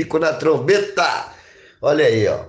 [0.00, 1.32] bico na trombeta.
[1.82, 2.46] Olha aí, ó.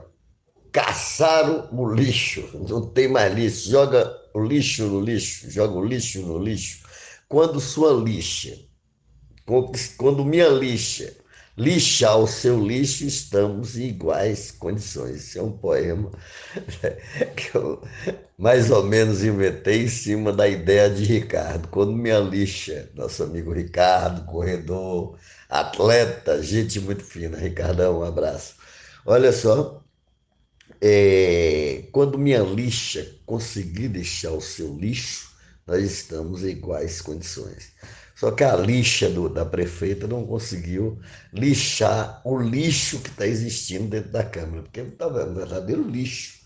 [0.72, 2.50] Caçaram o lixo.
[2.70, 3.70] Não tem mais lixo.
[3.70, 5.52] Joga o lixo no lixo.
[5.52, 6.86] Joga o lixo no lixo.
[7.28, 8.58] Quando sua lixa,
[9.98, 11.14] quando minha lixa
[11.58, 15.18] lixar o seu lixo, estamos em iguais condições.
[15.18, 16.10] Esse é um poema
[17.36, 17.82] que eu
[18.38, 21.68] mais ou menos inventei em cima da ideia de Ricardo.
[21.68, 25.18] Quando minha lixa, nosso amigo Ricardo, corredor,
[25.52, 27.38] atleta, gente muito fina.
[27.38, 28.56] Ricardão, um abraço.
[29.06, 29.84] Olha só,
[30.82, 35.32] é, quando minha lixa conseguir deixar o seu lixo,
[35.68, 37.74] nós estamos em iguais condições.
[38.16, 41.00] Só que a lixa do, da prefeita não conseguiu
[41.34, 46.41] lixar o lixo que está existindo dentro da Câmara, porque estava um verdadeiro lixo.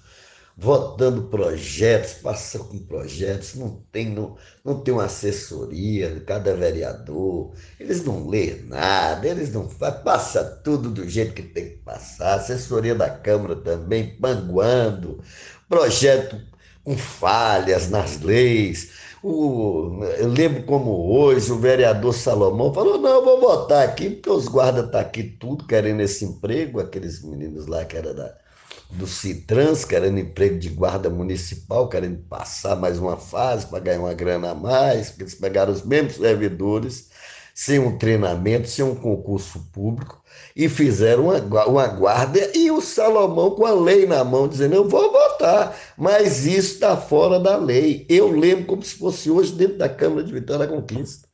[0.58, 7.54] Votando projetos, passa com projetos, não tem, não, não tem uma assessoria de cada vereador,
[7.78, 12.36] eles não lêem nada, eles não fazem, passa tudo do jeito que tem que passar,
[12.36, 15.22] assessoria da Câmara também, panguando,
[15.68, 16.40] projeto
[16.86, 18.92] com falhas nas leis.
[19.22, 24.30] O, eu lembro como hoje o vereador Salomão falou: não, eu vou votar aqui, porque
[24.30, 28.38] os guardas estão tá aqui tudo querendo esse emprego, aqueles meninos lá que era da,
[28.90, 34.14] do Citrans, querendo emprego de guarda municipal, querendo passar mais uma fase para ganhar uma
[34.14, 37.10] grana a mais, porque eles pegaram os mesmos servidores
[37.54, 40.22] sem um treinamento, sem um concurso público,
[40.54, 44.90] e fizeram uma, uma guarda, e o Salomão com a lei na mão, dizendo: Eu
[44.90, 48.06] vou votar, mas isso está fora da lei.
[48.10, 51.30] Eu lembro como se fosse hoje dentro da Câmara de Vitória da Conquista.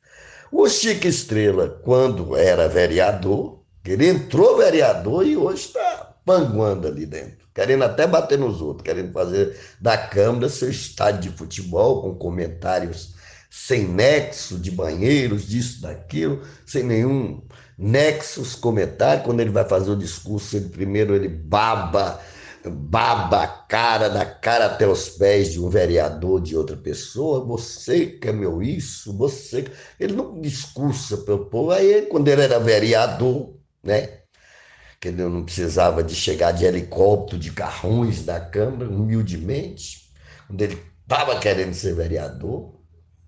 [0.52, 7.41] O Chico Estrela, quando era vereador, ele entrou vereador e hoje está panguando ali dentro,
[7.54, 13.14] querendo até bater nos outros, querendo fazer da Câmara seu estádio de futebol com comentários
[13.52, 17.42] sem nexo de banheiros, disso, daquilo, sem nenhum
[17.78, 19.24] nexos comentário.
[19.26, 22.22] Quando ele vai fazer o discurso, ele primeiro ele baba,
[22.66, 27.44] baba a cara, da cara até os pés de um vereador de outra pessoa.
[27.44, 29.66] Você que é meu isso, você.
[30.00, 31.72] Ele não discursa pelo povo.
[31.72, 33.54] Aí, quando ele era vereador,
[33.84, 34.21] né?
[35.04, 40.12] Ele não precisava de chegar de helicóptero, de carrões da Câmara, humildemente,
[40.48, 42.74] quando ele estava querendo ser vereador,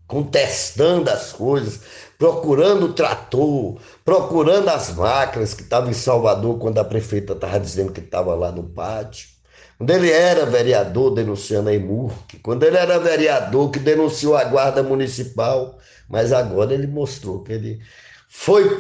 [0.08, 1.82] contestando as coisas,
[2.18, 7.92] procurando o trator, procurando as máquinas que estavam em Salvador quando a prefeita estava dizendo
[7.92, 9.28] que estava lá no pátio.
[9.78, 14.84] Quando ele era vereador denunciando a Imurque, quando ele era vereador que denunciou a guarda
[14.84, 17.82] municipal, mas agora ele mostrou que ele
[18.30, 18.78] foi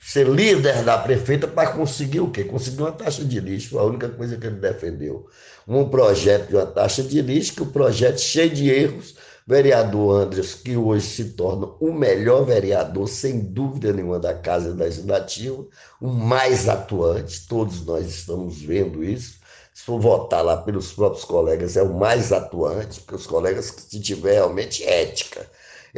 [0.00, 2.44] ser líder da prefeita para conseguir o quê?
[2.44, 5.26] Conseguir uma taxa de lixo, a única coisa que ele defendeu.
[5.66, 9.16] Um projeto de uma taxa de lixo, que o projeto cheio de erros,
[9.46, 15.66] vereador Andres, que hoje se torna o melhor vereador, sem dúvida nenhuma, da Casa Legislativa,
[16.00, 19.38] o mais atuante, todos nós estamos vendo isso.
[19.72, 24.00] Se for votar lá pelos próprios colegas, é o mais atuante, porque os colegas, se
[24.00, 25.46] tiver realmente ética,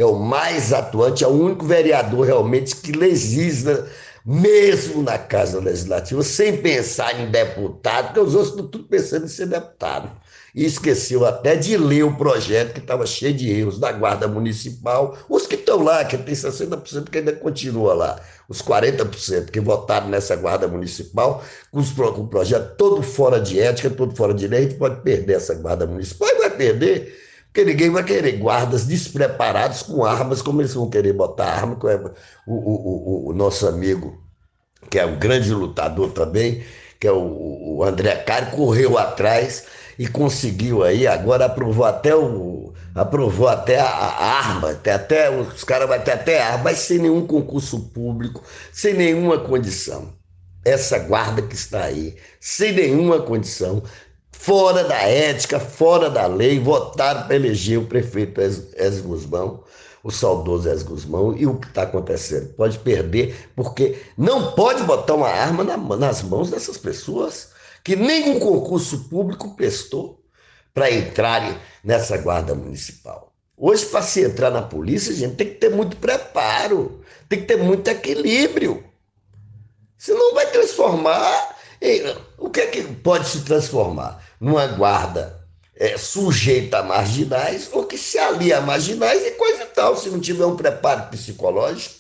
[0.03, 3.87] é o mais atuante, é o único vereador realmente que legisla
[4.25, 9.29] mesmo na Casa Legislativa, sem pensar em deputado, porque os outros estão tudo pensando em
[9.29, 10.11] ser deputado.
[10.55, 15.17] E esqueceu até de ler o projeto que estava cheio de erros da Guarda Municipal,
[15.29, 20.09] os que estão lá, que tem 60% que ainda continua lá, os 40% que votaram
[20.09, 24.63] nessa Guarda Municipal, com, o projeto todo fora de ética, todo fora de lei, a
[24.63, 26.29] gente pode perder essa Guarda Municipal.
[26.29, 27.17] E vai perder,
[27.53, 31.89] porque ninguém vai querer guardas despreparados com armas, como eles vão querer botar arma, com
[31.89, 34.23] o, o, o, o nosso amigo,
[34.89, 36.63] que é um grande lutador também,
[37.01, 39.65] que é o, o André Cari, correu atrás
[39.99, 42.73] e conseguiu aí, agora aprovou até o.
[42.95, 46.99] aprovou até a, a arma, até, até, os caras vão ter até arma, mas sem
[46.99, 50.13] nenhum concurso público, sem nenhuma condição.
[50.65, 53.83] Essa guarda que está aí, sem nenhuma condição,
[54.41, 59.63] fora da ética, fora da lei, votaram para eleger o prefeito Ez Guzmão,
[60.03, 62.55] o saudoso Ez Guzmão, e o que está acontecendo?
[62.55, 67.51] Pode perder, porque não pode botar uma arma na, nas mãos dessas pessoas
[67.85, 70.25] que nenhum concurso público prestou
[70.73, 71.55] para entrarem
[71.85, 73.35] nessa guarda municipal.
[73.55, 77.59] Hoje, para se entrar na polícia, gente tem que ter muito preparo, tem que ter
[77.59, 78.83] muito equilíbrio.
[79.99, 81.57] Senão vai transformar.
[81.83, 82.03] Em,
[82.39, 84.30] o que é que pode se transformar?
[84.41, 85.39] Numa guarda
[85.77, 90.09] é, sujeita a marginais ou que se alia a marginais e coisa e tal, se
[90.11, 91.95] não tiver um preparo psicológico.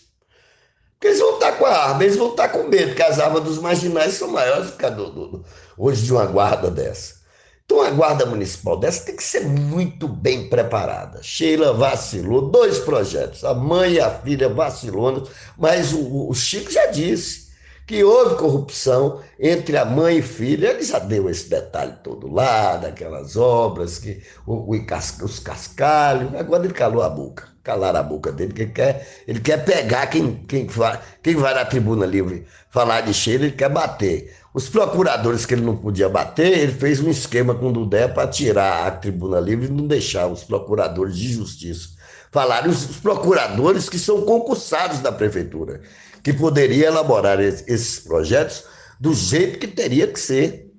[0.93, 3.43] Porque eles vão estar com a arma, eles vão estar com medo, porque as armas
[3.43, 5.45] dos marginais são maiores do que a do, do,
[5.79, 7.21] hoje de uma guarda dessa.
[7.65, 11.23] Então, uma guarda municipal dessa tem que ser muito bem preparada.
[11.23, 15.27] Sheila vacilou, dois projetos, a mãe e a filha vacilou,
[15.57, 17.50] mas o, o Chico já disse
[17.91, 20.69] que houve corrupção entre a mãe e filha.
[20.69, 26.33] Ele já deu esse detalhe todo lá, daquelas obras, que o, o, os cascalhos.
[26.37, 30.07] Agora ele calou a boca, calar a boca dele, que ele quer, ele quer pegar
[30.07, 34.37] quem, quem, vai, quem vai na tribuna livre falar de cheiro, ele quer bater.
[34.55, 38.29] Os procuradores que ele não podia bater, ele fez um esquema com o Dudé para
[38.29, 41.89] tirar a tribuna livre e não deixar os procuradores de justiça
[42.31, 42.71] falarem.
[42.71, 45.81] Os procuradores que são concursados da prefeitura
[46.23, 48.65] que poderia elaborar esses projetos
[48.99, 50.71] do jeito que teria que ser.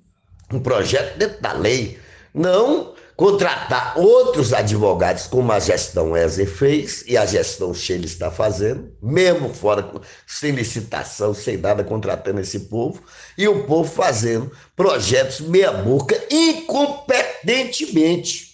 [0.52, 2.00] Um projeto dentro da lei.
[2.34, 8.92] Não contratar outros advogados, como a gestão Ezer fez e a gestão Sheila está fazendo,
[9.02, 9.90] mesmo fora,
[10.26, 13.04] sem licitação, sem nada, contratando esse povo,
[13.38, 18.51] e o povo fazendo projetos meia-boca incompetentemente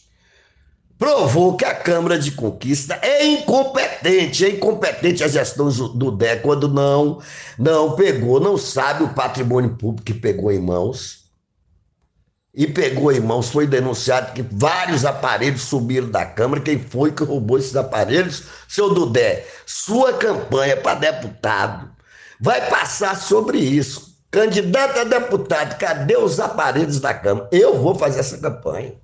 [0.98, 6.68] provou que a Câmara de Conquista é incompetente, é incompetente a gestão do DE quando
[6.68, 7.22] não,
[7.58, 11.28] não pegou, não sabe o patrimônio público que pegou em mãos.
[12.54, 16.60] E pegou em mãos, foi denunciado que vários aparelhos subiram da Câmara.
[16.60, 18.46] Quem foi que roubou esses aparelhos?
[18.68, 21.92] Seu Dudé, sua campanha para deputado
[22.42, 24.18] vai passar sobre isso.
[24.32, 27.48] Candidato a deputado, cadê os aparelhos da Câmara?
[27.52, 28.96] Eu vou fazer essa campanha.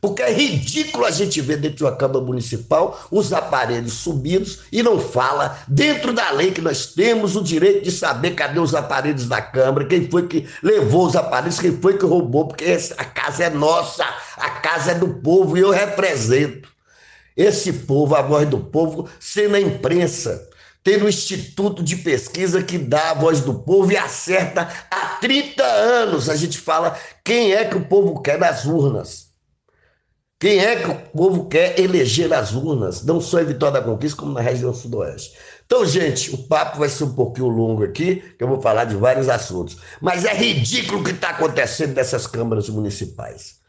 [0.00, 4.82] Porque é ridículo a gente ver dentro de uma Câmara Municipal os aparelhos subidos e
[4.82, 9.28] não fala dentro da lei que nós temos o direito de saber cadê os aparelhos
[9.28, 12.64] da Câmara, quem foi que levou os aparelhos, quem foi que roubou, porque
[12.96, 14.04] a casa é nossa,
[14.38, 16.70] a casa é do povo e eu represento
[17.36, 20.48] esse povo, a voz do povo, sendo a imprensa
[20.82, 25.62] tendo um instituto de pesquisa que dá a voz do povo e acerta há 30
[25.62, 26.28] anos.
[26.30, 29.29] A gente fala quem é que o povo quer nas urnas.
[30.40, 34.18] Quem é que o povo quer eleger nas urnas, não só em Vitória da Conquista,
[34.18, 35.36] como na região sudoeste?
[35.66, 38.96] Então, gente, o papo vai ser um pouquinho longo aqui, que eu vou falar de
[38.96, 39.76] vários assuntos.
[40.00, 43.60] Mas é ridículo o que está acontecendo nessas câmaras municipais.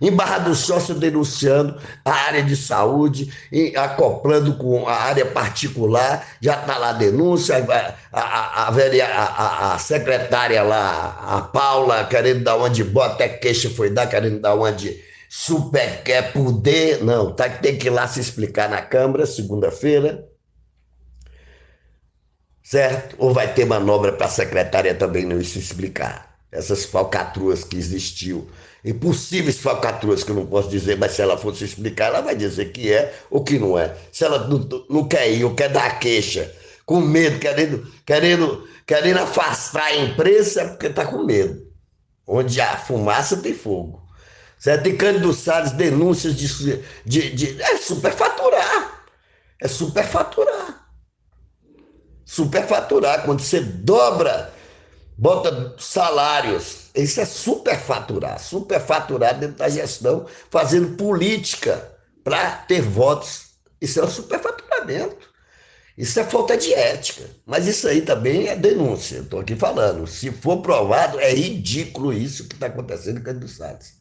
[0.00, 3.32] Em Barra do Sócio denunciando a área de saúde,
[3.76, 10.60] acoplando com a área particular, já está lá a denúncia, a, a, a, a, secretária
[10.64, 15.05] lá, a Paula, querendo dar onde bota, até queixa foi dar, querendo dar onde
[15.36, 17.04] super quer poder.
[17.04, 20.26] Não, tá, tem que ir lá se explicar na Câmara, segunda-feira.
[22.62, 23.14] Certo?
[23.18, 26.36] Ou vai ter manobra para a secretária também não se explicar.
[26.50, 28.48] Essas falcatruas que existiu.
[28.82, 32.72] Impossíveis falcatruas que eu não posso dizer, mas se ela fosse explicar, ela vai dizer
[32.72, 33.94] que é ou que não é.
[34.10, 34.58] Se ela não,
[34.88, 36.52] não quer ir ou quer dar queixa,
[36.86, 41.66] com medo, querendo, querendo, querendo afastar a imprensa, é porque está com medo.
[42.26, 44.05] Onde há fumaça tem fogo.
[44.58, 44.88] Certo?
[44.88, 47.62] E Cândido Salles, denúncias de, de, de.
[47.62, 49.04] É superfaturar.
[49.60, 50.88] É superfaturar.
[52.24, 53.24] Superfaturar.
[53.24, 54.52] Quando você dobra,
[55.16, 56.90] bota salários.
[56.94, 58.40] Isso é superfaturar.
[58.40, 61.92] Superfaturar dentro da gestão, fazendo política
[62.24, 63.46] para ter votos.
[63.80, 65.36] Isso é um superfaturamento.
[65.96, 67.24] Isso é falta de ética.
[67.46, 69.18] Mas isso aí também é denúncia.
[69.18, 70.06] Estou aqui falando.
[70.06, 73.95] Se for provado, é ridículo isso que está acontecendo com Cândido Salles.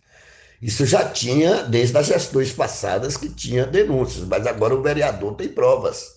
[0.66, 5.48] Isso já tinha desde as gestões passadas que tinha denúncias, mas agora o vereador tem
[5.48, 6.16] provas.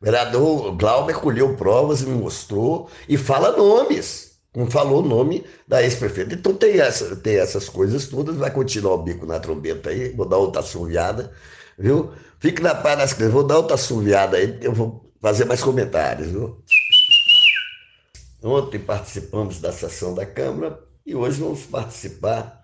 [0.00, 4.38] O vereador Glauber colheu provas e me mostrou e fala nomes.
[4.54, 6.36] Não falou o nome da ex-prefeita.
[6.36, 10.28] Então tem, essa, tem essas coisas todas, vai continuar o bico na trombeta aí, vou
[10.28, 11.32] dar outra assoviada,
[11.76, 12.12] viu?
[12.38, 16.28] Fique na paz das crianças, vou dar outra assoviada aí, eu vou fazer mais comentários,
[16.28, 16.62] viu?
[18.40, 22.63] Ontem participamos da sessão da Câmara e hoje vamos participar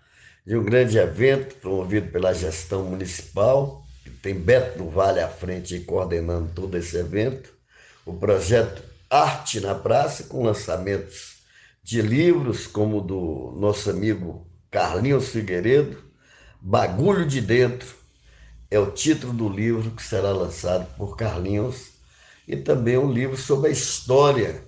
[0.51, 5.77] de um grande evento promovido pela gestão municipal, que tem Beto do Vale à frente
[5.77, 7.55] e coordenando todo esse evento,
[8.05, 11.37] o projeto Arte na Praça, com lançamentos
[11.85, 16.03] de livros como do nosso amigo Carlinhos Figueiredo,
[16.61, 17.95] Bagulho de Dentro,
[18.69, 21.91] é o título do livro que será lançado por Carlinhos,
[22.49, 24.65] e também um livro sobre a história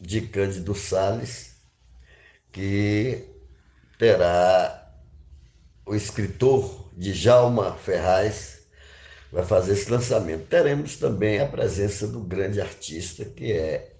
[0.00, 1.56] de Cândido Sales,
[2.52, 3.24] que
[3.98, 4.83] terá
[5.86, 8.66] o escritor Djalma Ferraz
[9.32, 10.46] vai fazer esse lançamento.
[10.46, 13.94] Teremos também a presença do grande artista que é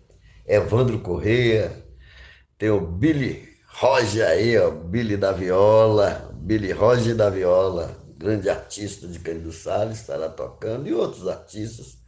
[0.47, 1.85] Evandro Correia,
[2.59, 9.09] tem o Billy Roger aí, ó, Billy da Viola, Billy Roger da Viola, grande artista
[9.09, 11.99] de Cândido Salles, estará tocando, e outros artistas.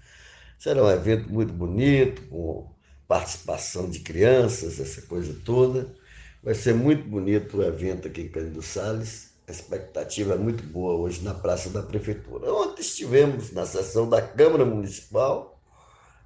[0.59, 2.73] Será um evento muito bonito, com
[3.09, 5.95] participação de crianças, essa coisa toda.
[6.43, 9.26] Vai ser muito bonito o evento aqui em Cândido Salles.
[9.49, 12.53] A expectativa é muito boa hoje na Praça da Prefeitura.
[12.53, 15.61] Ontem estivemos na sessão da Câmara Municipal,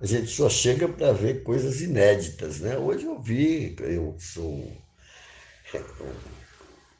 [0.01, 2.61] a gente só chega para ver coisas inéditas.
[2.61, 2.79] Né?
[2.79, 4.73] Hoje eu vi, eu sou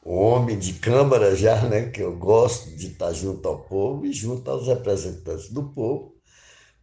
[0.05, 1.89] um homem de Câmara já, né?
[1.89, 6.15] que eu gosto de estar junto ao povo e junto aos representantes do povo,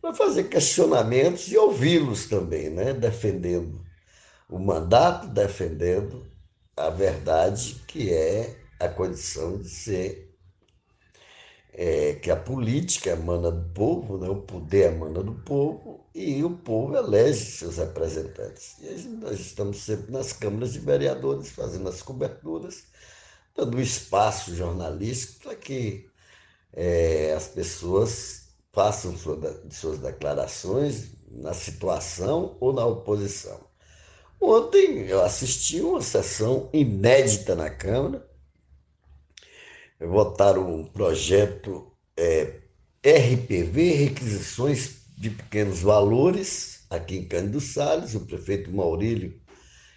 [0.01, 2.93] para fazer questionamentos e ouvi-los também, né?
[2.93, 3.81] defendendo
[4.49, 6.27] o mandato, defendendo
[6.77, 10.29] a verdade que é a condição de ser
[11.73, 14.29] é, que a política emana do povo, né?
[14.29, 18.77] o poder emana do povo e o povo elege seus representantes.
[18.81, 22.85] E nós estamos sempre nas câmaras de vereadores fazendo as coberturas,
[23.55, 26.09] dando espaço jornalístico para que
[26.73, 29.39] é, as pessoas façam sua,
[29.71, 33.61] suas declarações na situação ou na oposição.
[34.41, 38.28] Ontem eu assisti uma sessão inédita na Câmara,
[40.07, 42.61] votaram um projeto é,
[43.05, 49.41] RPV, requisições de pequenos valores, aqui em Cândido Salles, o prefeito Maurílio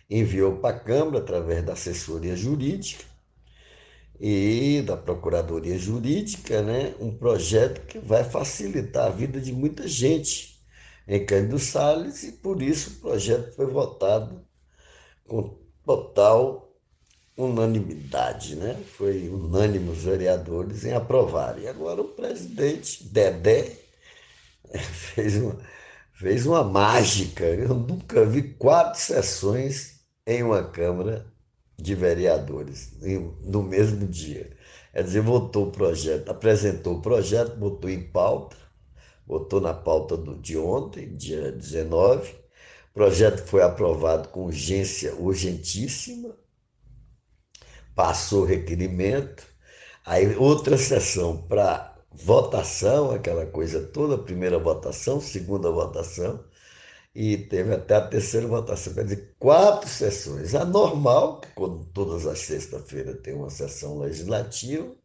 [0.09, 3.05] enviou para a Câmara, através da assessoria jurídica
[4.19, 10.61] e da Procuradoria Jurídica, né, um projeto que vai facilitar a vida de muita gente
[11.07, 14.45] em Cândido Salles e por isso o projeto foi votado
[15.27, 16.70] com total
[17.37, 18.77] unanimidade, né?
[18.97, 21.59] Foi unânime os vereadores em aprovar.
[21.59, 23.77] E agora o presidente Dedé
[25.13, 25.57] fez uma,
[26.13, 27.45] fez uma mágica.
[27.45, 31.25] Eu nunca vi quatro sessões em uma Câmara
[31.77, 32.91] de Vereadores
[33.41, 34.55] no mesmo dia.
[34.93, 38.57] Quer dizer, votou o projeto, apresentou o projeto, botou em pauta,
[39.25, 42.29] botou na pauta do, de ontem, dia 19.
[42.91, 46.35] O projeto foi aprovado com urgência urgentíssima,
[47.95, 49.45] passou o requerimento,
[50.05, 56.43] aí outra sessão para votação, aquela coisa toda, primeira votação, segunda votação,
[57.13, 60.55] e teve até a terceira votação, quer dizer, quatro sessões.
[60.55, 64.95] A normal, que quando todas as sextas-feiras tem uma sessão legislativa,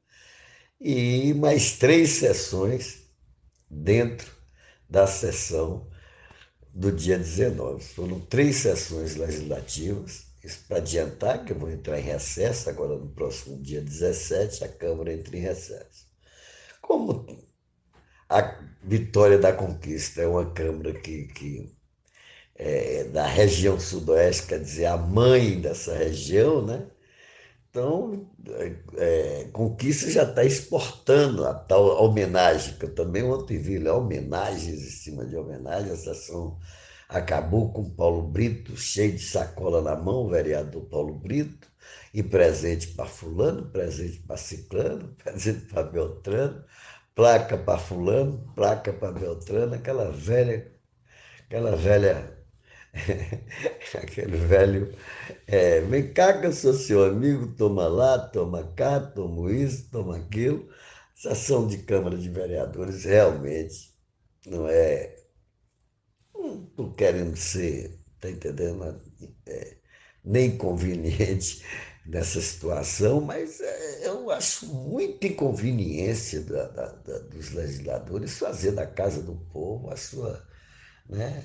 [0.81, 3.07] e mais três sessões
[3.71, 4.31] dentro
[4.89, 5.87] da sessão
[6.73, 7.83] do dia 19.
[7.83, 13.61] Foram três sessões legislativas, para adiantar, que eu vou entrar em recesso agora no próximo
[13.61, 16.07] dia 17, a Câmara entra em recesso.
[16.81, 17.27] Como
[18.29, 21.77] a Vitória da Conquista é uma Câmara que, que
[22.55, 26.87] é da região sudoeste, quer dizer, a mãe dessa região, né?
[27.71, 28.27] Então,
[28.97, 33.93] é, Conquista já está exportando a tal homenagem, que eu também ontem vi, né?
[33.93, 36.59] homenagens em cima de homenagem, a sessão
[37.09, 41.69] acabou com Paulo Brito, cheio de sacola na mão, o vereador Paulo Brito,
[42.13, 46.65] e presente para fulano, presente para ciclano, presente para Beltrano,
[47.15, 50.73] placa para fulano, placa para Beltrano, aquela velha,
[51.47, 52.37] aquela velha,
[53.95, 54.95] aquele velho,
[55.47, 60.17] é, vem cá que eu sou seu amigo, toma lá, toma cá, toma isso, toma
[60.17, 60.69] aquilo.
[61.17, 63.95] Essa ação de Câmara de Vereadores realmente
[64.47, 65.26] não é
[66.47, 69.01] não estou querendo ser, está entendendo?
[69.47, 69.77] É,
[70.25, 71.65] nem conveniente
[72.07, 78.87] nessa situação, mas é, eu acho muita inconveniência da, da, da, dos legisladores fazer da
[78.87, 80.47] casa do povo a sua,
[81.09, 81.45] né,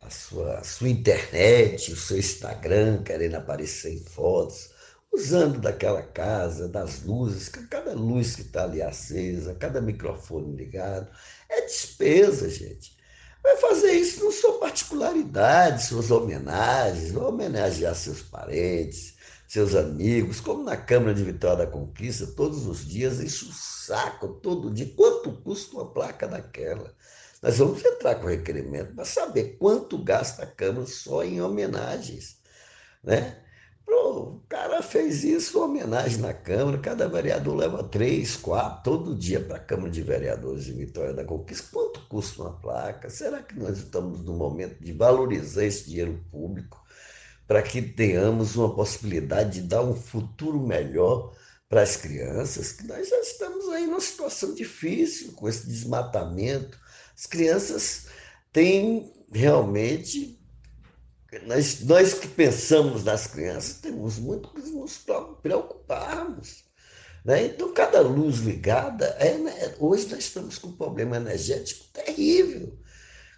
[0.00, 4.70] a sua, a sua internet, o seu Instagram, querendo aparecer em fotos,
[5.12, 11.10] usando daquela casa, das luzes, cada luz que está ali acesa, cada microfone ligado,
[11.48, 12.97] é despesa, gente.
[13.48, 19.14] Vai fazer isso na sua particularidade, suas homenagens, vai homenagear seus parentes,
[19.48, 24.28] seus amigos, como na Câmara de Vitória da Conquista, todos os dias, enche o saco
[24.42, 24.92] todo dia.
[24.94, 26.94] Quanto custa uma placa daquela?
[27.40, 32.36] Nós vamos entrar com requerimento para saber quanto gasta a Câmara só em homenagens.
[33.02, 33.42] Né?
[33.90, 39.56] O cara fez isso, homenagem na Câmara, cada vereador leva três, quatro, todo dia para
[39.56, 41.68] a Câmara de Vereadores de Vitória da Conquista.
[41.72, 43.08] Quanto custa uma placa?
[43.08, 46.82] Será que nós estamos no momento de valorizar esse dinheiro público
[47.46, 51.34] para que tenhamos uma possibilidade de dar um futuro melhor
[51.68, 52.72] para as crianças?
[52.72, 56.78] Que nós já estamos aí numa situação difícil com esse desmatamento.
[57.16, 58.06] As crianças
[58.52, 60.37] têm realmente
[61.46, 65.04] nós, nós que pensamos nas crianças temos muito que nos
[65.42, 66.64] preocuparmos.
[67.24, 67.46] Né?
[67.46, 69.74] Então, cada luz ligada, é, né?
[69.78, 72.78] hoje nós estamos com um problema energético terrível.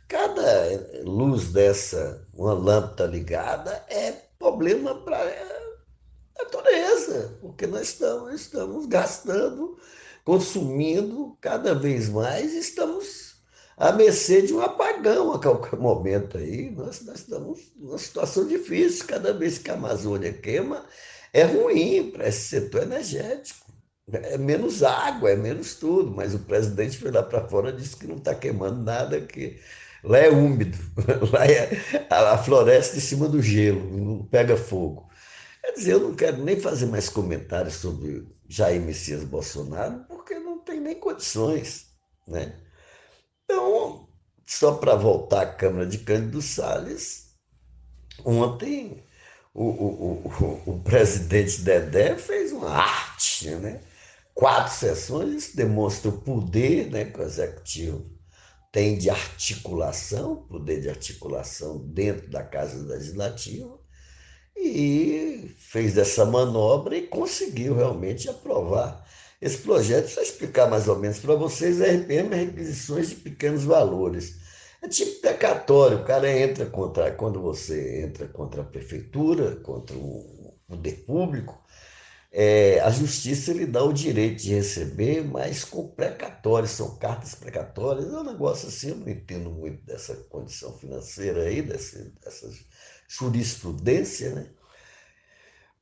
[0.06, 8.86] Cada luz dessa, uma lâmpada ligada, é problema para a natureza, porque nós estamos, estamos
[8.86, 9.78] gastando,
[10.24, 13.29] consumindo cada vez mais, estamos
[13.80, 16.70] à mercê de um apagão a qualquer momento aí.
[16.70, 19.06] Nós, nós estamos numa situação difícil.
[19.06, 20.84] Cada vez que a Amazônia queima,
[21.32, 23.72] é ruim para esse setor energético.
[24.12, 27.96] É menos água, é menos tudo, mas o presidente foi lá para fora e disse
[27.96, 29.58] que não está queimando nada, que
[30.02, 30.76] lá é úmido,
[31.32, 31.70] lá é
[32.10, 35.08] a floresta em cima do gelo, não pega fogo.
[35.62, 40.58] Quer dizer, eu não quero nem fazer mais comentários sobre Jair Messias Bolsonaro, porque não
[40.58, 41.86] tem nem condições.
[42.26, 42.52] Né?
[43.50, 44.08] Então,
[44.46, 47.34] só para voltar à Câmara de Cândido Salles,
[48.24, 49.04] ontem
[49.52, 53.80] o, o, o, o presidente Dedé fez uma arte, né?
[54.32, 58.08] quatro sessões, demonstra o poder né, que o executivo
[58.70, 63.80] tem de articulação, poder de articulação dentro da Casa Legislativa,
[64.56, 69.04] e fez essa manobra e conseguiu realmente aprovar
[69.40, 70.12] esse projeto.
[70.12, 74.38] Para explicar mais ou menos para vocês, a RPM é requisições de pequenos valores.
[74.82, 80.54] É tipo pecatório, o cara entra contra, quando você entra contra a prefeitura, contra o
[80.66, 81.62] poder público,
[82.32, 88.06] é, a justiça lhe dá o direito de receber, mas com precatórios, são cartas precatórias,
[88.06, 92.48] é um negócio assim, eu não entendo muito dessa condição financeira aí, dessa, dessa
[93.08, 94.46] jurisprudência, né?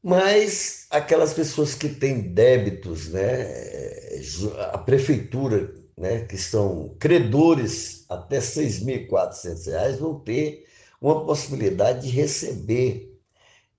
[0.03, 3.47] Mas aquelas pessoas que têm débitos, né,
[4.73, 10.67] a prefeitura, né, que são credores até R$ 6.400, vão ter
[11.01, 13.19] uma possibilidade de receber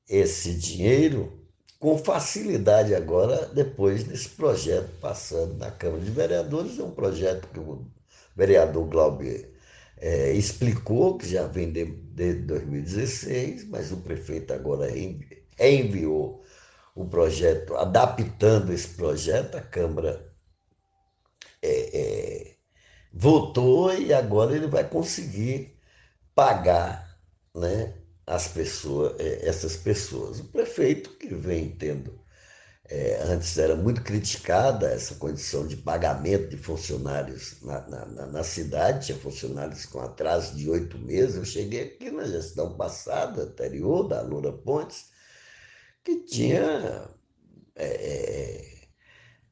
[0.08, 1.40] esse dinheiro
[1.80, 6.78] com facilidade agora, depois desse projeto passando na Câmara de Vereadores.
[6.80, 7.86] É um projeto que o
[8.36, 9.54] vereador Glauber
[9.98, 14.92] é, explicou, que já vem desde 2016, mas o prefeito agora
[15.60, 16.44] enviou
[16.96, 20.34] o projeto, adaptando esse projeto, a Câmara
[21.62, 22.56] é, é,
[23.14, 25.78] votou e agora ele vai conseguir
[26.36, 27.20] pagar
[27.56, 27.94] né,
[28.26, 30.40] as pessoas, é, essas pessoas.
[30.40, 32.20] O prefeito que vem tendo,
[32.86, 39.08] é, antes era muito criticada essa condição de pagamento de funcionários na, na, na, cidade,
[39.08, 41.36] tinha funcionários com atraso de oito meses.
[41.36, 45.09] Eu cheguei aqui na gestão passada, anterior, da Lula Pontes,
[46.04, 47.10] que tinha
[47.76, 48.80] é, é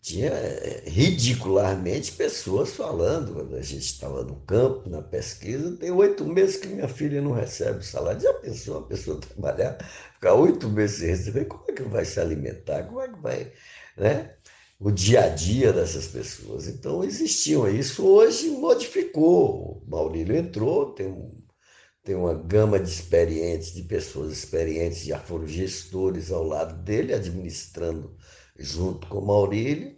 [0.07, 6.55] tinha eh, ridicularmente pessoas falando, a gente estava no campo, na pesquisa, tem oito meses
[6.55, 8.21] que minha filha não recebe salário.
[8.21, 9.77] Já pensou uma pessoa trabalhar,
[10.13, 12.83] ficar oito meses sem receber, como é que vai se alimentar?
[12.83, 13.51] Como é que vai,
[13.97, 14.33] né?
[14.79, 16.67] O dia a dia dessas pessoas.
[16.67, 19.83] Então existiam isso, hoje modificou.
[19.85, 21.36] O Maurílio entrou, tem, um,
[22.07, 28.15] tem uma gama de experientes, de pessoas experientes, já foram gestores ao lado dele, administrando
[28.57, 29.93] junto com o Maurílio,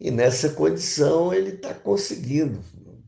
[0.00, 2.58] e nessa condição ele está conseguindo,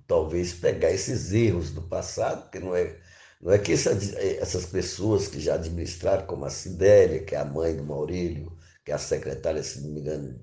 [0.07, 3.01] talvez, pegar esses erros do passado, que não é,
[3.41, 7.47] não é que essa, essas pessoas que já administraram, como a Cidélia, que é a
[7.47, 8.53] mãe do Maurílio,
[8.85, 10.39] que é a secretária, se não me engano,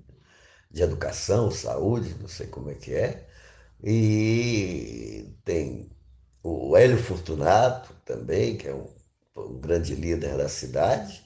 [0.71, 3.27] de Educação, Saúde, não sei como é que é,
[3.83, 5.91] e tem
[6.43, 8.87] o Hélio Fortunato também, que é um,
[9.35, 11.21] um grande líder da cidade,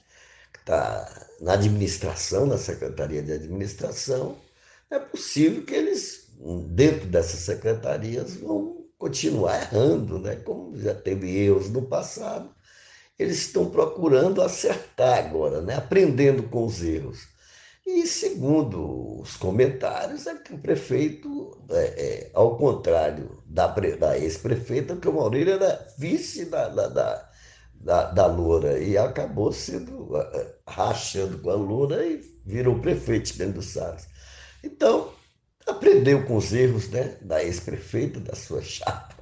[0.52, 4.36] que está na administração, na Secretaria de Administração,
[4.90, 6.28] é possível que eles,
[6.68, 10.36] dentro dessas secretarias, vão continuar errando, né?
[10.36, 12.54] como já teve erros no passado.
[13.18, 15.74] Eles estão procurando acertar agora, né?
[15.74, 17.35] aprendendo com os erros.
[17.86, 24.96] E, segundo os comentários, é que o prefeito, é, é, ao contrário da, da ex-prefeita,
[24.96, 27.30] que o Maurílio era vice da, da, da,
[27.74, 30.10] da, da Loura e acabou sendo
[30.66, 34.08] rachando com a Loura e virou prefeito de do Salles.
[34.64, 35.12] Então,
[35.64, 39.14] aprendeu com os erros né, da ex-prefeita, da sua chapa,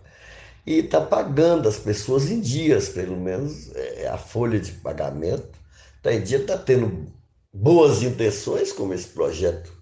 [0.67, 5.59] e está pagando as pessoas em dias, pelo menos é, a folha de pagamento
[5.99, 7.07] está em dia, está tendo
[7.55, 9.73] boas intenções, como esse projeto,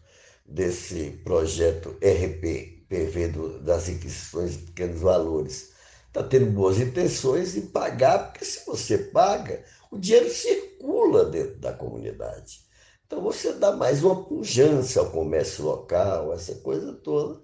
[0.44, 5.72] desse projeto RPPV do, das requisições de pequenos valores.
[6.06, 11.72] Está tendo boas intenções em pagar, porque se você paga, o dinheiro circula dentro da
[11.72, 12.60] comunidade.
[13.06, 17.40] Então você dá mais uma pujança ao comércio local, essa coisa toda.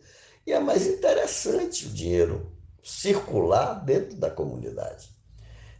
[0.47, 5.09] E é mais interessante o dinheiro circular dentro da comunidade.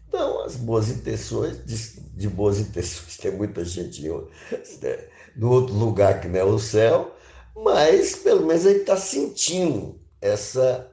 [0.09, 6.21] Então, as boas intenções, de, de boas intenções, tem muita gente né, no outro lugar
[6.21, 7.15] que não é o céu,
[7.55, 10.91] mas pelo menos gente está sentindo essa,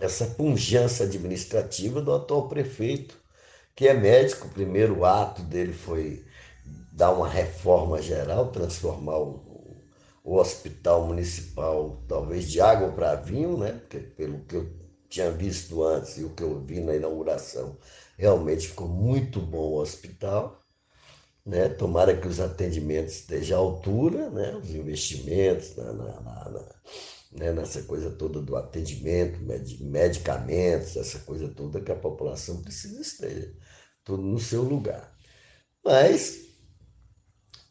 [0.00, 3.16] essa pujança administrativa do atual prefeito,
[3.74, 4.46] que é médico.
[4.46, 6.24] O primeiro ato dele foi
[6.92, 9.76] dar uma reforma geral, transformar o,
[10.22, 13.72] o hospital municipal, talvez de água para vinho, né?
[13.72, 17.76] Porque, pelo que eu tinha visto antes e o que eu vi na inauguração,
[18.16, 20.62] realmente ficou muito bom o hospital.
[21.44, 21.68] Né?
[21.68, 24.56] Tomara que os atendimentos estejam à altura, né?
[24.56, 26.74] os investimentos na, na, na,
[27.32, 27.52] né?
[27.52, 29.38] nessa coisa toda do atendimento,
[29.80, 33.54] medicamentos, essa coisa toda que a população precisa esteja
[34.02, 35.12] tudo no seu lugar.
[35.84, 36.44] Mas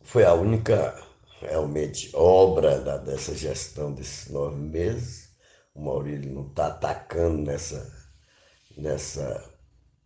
[0.01, 0.95] foi a única
[1.39, 5.29] realmente obra da, dessa gestão desses nove meses.
[5.73, 7.91] O Maurílio não está atacando nessa,
[8.77, 9.52] nessa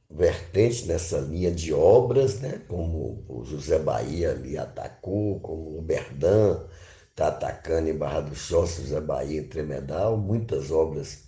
[0.09, 2.61] vertente, nessa linha de obras, né?
[2.67, 6.65] como o José Bahia ali atacou, como o Berdan
[7.09, 11.23] está atacando em Barra do Chossi, José Bahia em Tremedal, muitas obras,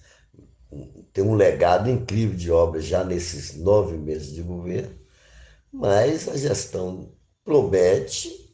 [1.12, 4.96] tem um legado incrível de obras já nesses nove meses de governo,
[5.72, 7.12] mas a gestão
[7.44, 8.50] promete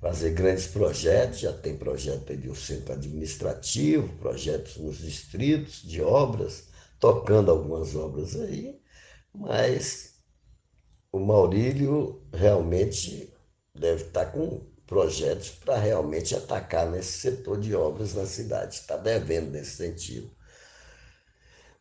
[0.00, 6.68] fazer grandes projetos, já tem projeto de um centro administrativo, projetos nos distritos de obras,
[6.98, 8.80] tocando algumas obras aí,
[9.34, 10.14] mas
[11.12, 13.32] o Maurílio realmente
[13.74, 19.50] deve estar com projetos para realmente atacar nesse setor de obras na cidade, está devendo
[19.50, 20.30] nesse sentido.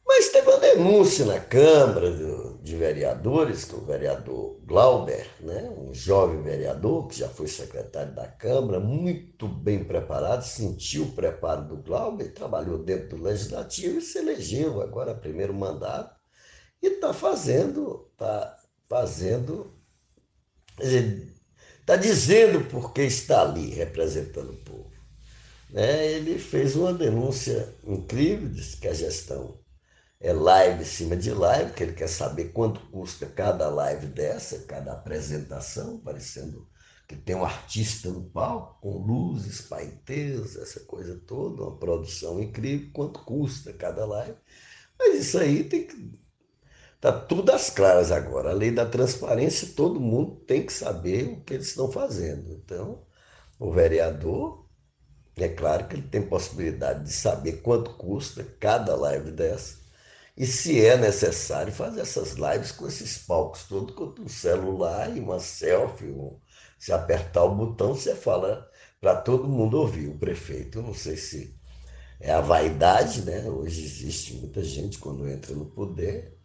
[0.05, 2.11] Mas teve uma denúncia na Câmara
[2.63, 8.27] de Vereadores, que o vereador Glauber, né, um jovem vereador que já foi secretário da
[8.27, 14.17] Câmara, muito bem preparado, sentiu o preparo do Glauber, trabalhou dentro do Legislativo e se
[14.17, 16.18] elegeu agora primeiro mandato
[16.81, 19.73] e está fazendo, está fazendo,
[20.79, 24.91] está dizendo por que está ali representando o povo.
[25.69, 26.11] Né?
[26.13, 29.59] Ele fez uma denúncia incrível, disse que a gestão
[30.19, 34.59] é live em cima de live, que ele quer saber quanto custa cada live dessa,
[34.59, 36.67] cada apresentação, parecendo
[37.07, 42.91] que tem um artista no palco, com luzes, paetês, essa coisa toda, uma produção incrível,
[42.93, 44.37] quanto custa cada live.
[44.97, 46.19] Mas isso aí tem que.
[46.99, 48.51] Está tudo às claras agora.
[48.51, 52.51] A lei da transparência, todo mundo tem que saber o que eles estão fazendo.
[52.53, 53.05] Então,
[53.59, 54.65] o vereador,
[55.37, 59.79] é claro que ele tem possibilidade de saber quanto custa cada live dessa
[60.39, 65.19] e se é necessário fazer essas lives com esses palcos todos, com um celular e
[65.19, 66.39] uma selfie, um,
[66.77, 68.65] se apertar o botão, você fala
[69.01, 70.07] para todo mundo ouvir.
[70.07, 71.59] O prefeito, não sei se
[72.21, 73.49] é a vaidade, né?
[73.49, 76.37] Hoje existe muita gente quando entra no poder.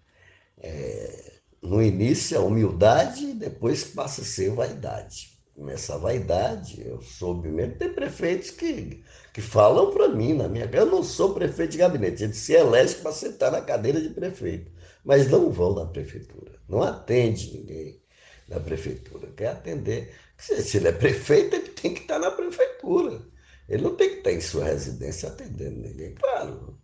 [0.58, 5.34] É, no início é humildade, depois passa a ser vaidade.
[5.56, 10.86] Nessa vaidade, eu soube mesmo, tem prefeitos que, que falam para mim, na minha eu
[10.86, 14.72] não sou prefeito de gabinete, ele se elege para sentar na cadeira de prefeito,
[15.04, 18.02] mas não vão na prefeitura, não atende ninguém
[18.48, 23.22] na prefeitura, quer atender, se ele é prefeito, ele tem que estar na prefeitura,
[23.68, 26.76] ele não tem que estar em sua residência atendendo ninguém, claro,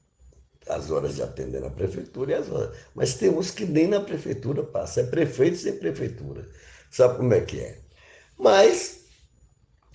[0.74, 4.00] as horas de atender na prefeitura e as horas, mas tem uns que nem na
[4.00, 6.48] prefeitura passa, é prefeito sem prefeitura,
[6.90, 7.78] sabe como é que é?
[8.38, 9.00] Mas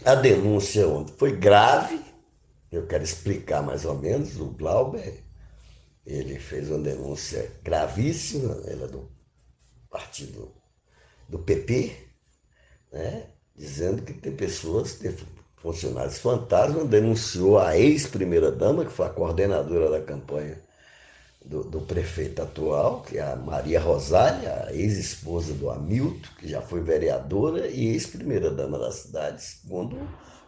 [0.03, 1.99] a denúncia ontem foi grave,
[2.71, 4.39] eu quero explicar mais ou menos.
[4.39, 5.23] O Glauber,
[6.05, 9.09] ele fez uma denúncia gravíssima, ele é do
[9.89, 10.53] partido
[11.29, 11.95] do PP,
[12.91, 13.27] né?
[13.55, 15.15] dizendo que tem pessoas, tem
[15.55, 20.61] funcionários fantasmas, denunciou a ex-primeira-dama, que foi a coordenadora da campanha
[21.45, 26.81] do, do, prefeito atual, que é a Maria Rosália, ex-esposa do Hamilton, que já foi
[26.81, 29.97] vereadora e ex-primeira-dama da cidade, segundo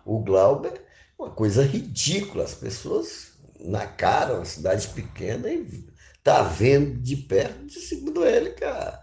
[0.04, 0.82] o Glauber,
[1.18, 2.44] uma coisa ridícula.
[2.44, 5.88] As pessoas na cara, uma cidade pequena, e
[6.24, 9.02] tá vendo de perto, segundo ele, que a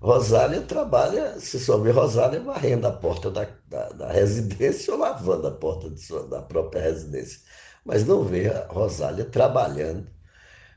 [0.00, 5.46] Rosália trabalha, você só vê Rosália varrendo a porta da, da, da residência ou lavando
[5.46, 7.40] a porta sua, da própria residência.
[7.84, 10.06] Mas não vê a Rosália trabalhando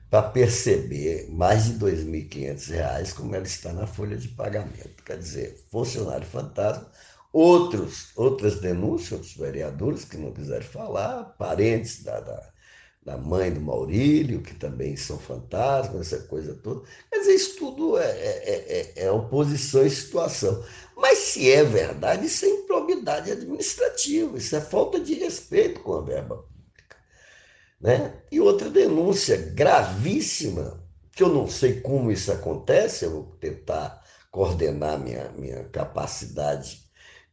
[0.10, 5.04] para perceber mais de R$ 2.500 como ela está na folha de pagamento.
[5.06, 6.90] Quer dizer, funcionário fantasma.
[7.32, 12.50] Outros, outras denúncias, outros vereadores que não quiseram falar, parentes da, da,
[13.06, 16.88] da mãe do Maurílio, que também são fantasmas, essa coisa toda.
[17.12, 20.64] Quer dizer, isso tudo é, é, é, é oposição e situação.
[20.98, 26.02] Mas se é verdade, isso é improbidade administrativa, isso é falta de respeito com a
[26.02, 26.49] verba
[27.80, 28.22] né?
[28.32, 35.00] E outra denúncia gravíssima, que eu não sei como isso acontece, eu vou tentar coordenar
[35.00, 36.82] minha, minha capacidade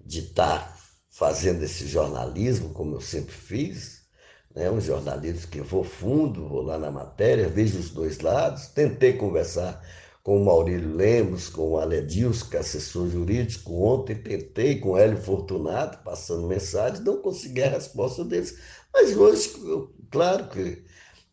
[0.00, 0.76] de estar
[1.10, 4.02] fazendo esse jornalismo, como eu sempre fiz,
[4.54, 4.70] né?
[4.70, 9.14] um jornalismo que eu vou fundo, vou lá na matéria, vejo os dois lados, tentei
[9.14, 9.82] conversar
[10.22, 14.98] com o Maurílio Lemos, com o Aledilson, que é assessor jurídico, ontem tentei com o
[14.98, 18.58] Hélio Fortunato, passando mensagens, não consegui a resposta deles,
[18.92, 19.52] mas hoje,
[20.10, 20.84] claro que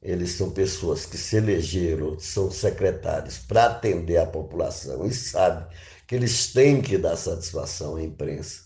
[0.02, 5.66] eles são pessoas que se elegeram, são secretários para atender a população e sabem
[6.06, 8.64] que eles têm que dar satisfação à imprensa,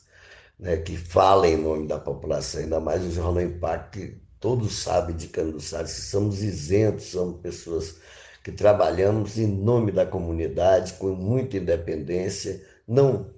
[0.59, 5.15] né, que fala em nome da população, ainda mais o Jornal Impacto, que todos sabem
[5.15, 7.97] de Canduçares que somos isentos, somos pessoas
[8.43, 13.29] que trabalhamos em nome da comunidade, com muita independência, não,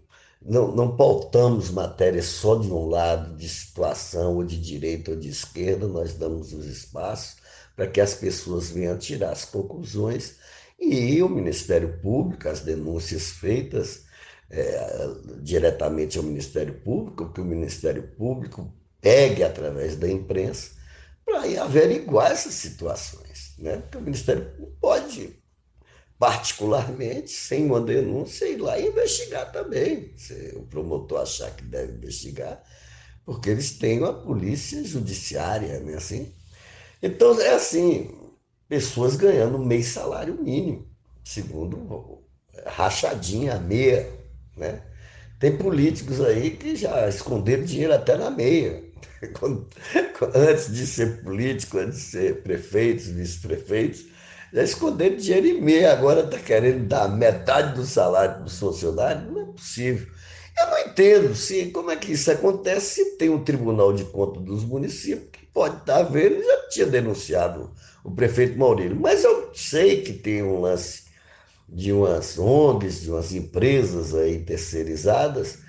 [0.42, 5.30] não, não pautamos matérias só de um lado, de situação, ou de direita ou de
[5.30, 7.38] esquerda, nós damos os espaços
[7.76, 10.36] para que as pessoas venham tirar as conclusões
[10.80, 14.04] e o Ministério Público, as denúncias feitas
[14.50, 15.08] é,
[15.42, 20.72] diretamente ao Ministério Público, que o Ministério Público pegue através da imprensa
[21.26, 23.54] para averiguar essas situações.
[23.58, 23.78] Né?
[23.78, 25.40] Porque o Ministério Público pode,
[26.20, 30.14] particularmente, sem uma denúncia, ir lá investigar também.
[30.18, 32.62] Se o promotor achar que deve investigar,
[33.26, 35.96] porque eles têm uma polícia judiciária, né?
[35.96, 36.34] assim,
[37.02, 38.12] então, é assim,
[38.68, 40.86] pessoas ganhando meio salário mínimo,
[41.24, 42.22] segundo
[42.66, 44.12] rachadinha, meia,
[44.58, 44.84] né?
[45.40, 48.84] Tem políticos aí que já esconderam dinheiro até na meia.
[50.36, 54.06] antes de ser político, antes de ser prefeitos, vice-prefeitos,
[54.54, 59.32] já esconderam dinheiro em meia, agora está querendo dar metade do salário dos funcionários.
[59.32, 60.08] Não é possível.
[60.60, 64.44] Eu não entendo se, como é que isso acontece se tem um Tribunal de Contas
[64.44, 67.72] dos municípios que pode estar vendo, já tinha denunciado
[68.04, 71.04] o prefeito Maurílio, mas eu sei que tem um lance
[71.68, 75.60] de umas ONGs, de umas empresas aí terceirizadas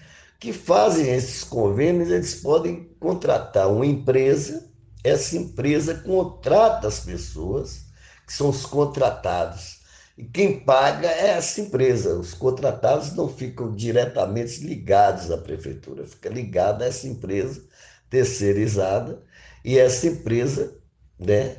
[0.40, 4.70] que fazem esses convênios, eles podem contratar uma empresa,
[5.04, 7.89] essa empresa contrata as pessoas,
[8.30, 9.80] que são os contratados,
[10.16, 12.14] e quem paga é essa empresa.
[12.14, 17.60] Os contratados não ficam diretamente ligados à prefeitura, fica ligado a essa empresa
[18.08, 19.20] terceirizada
[19.64, 20.76] e essa empresa
[21.18, 21.56] né,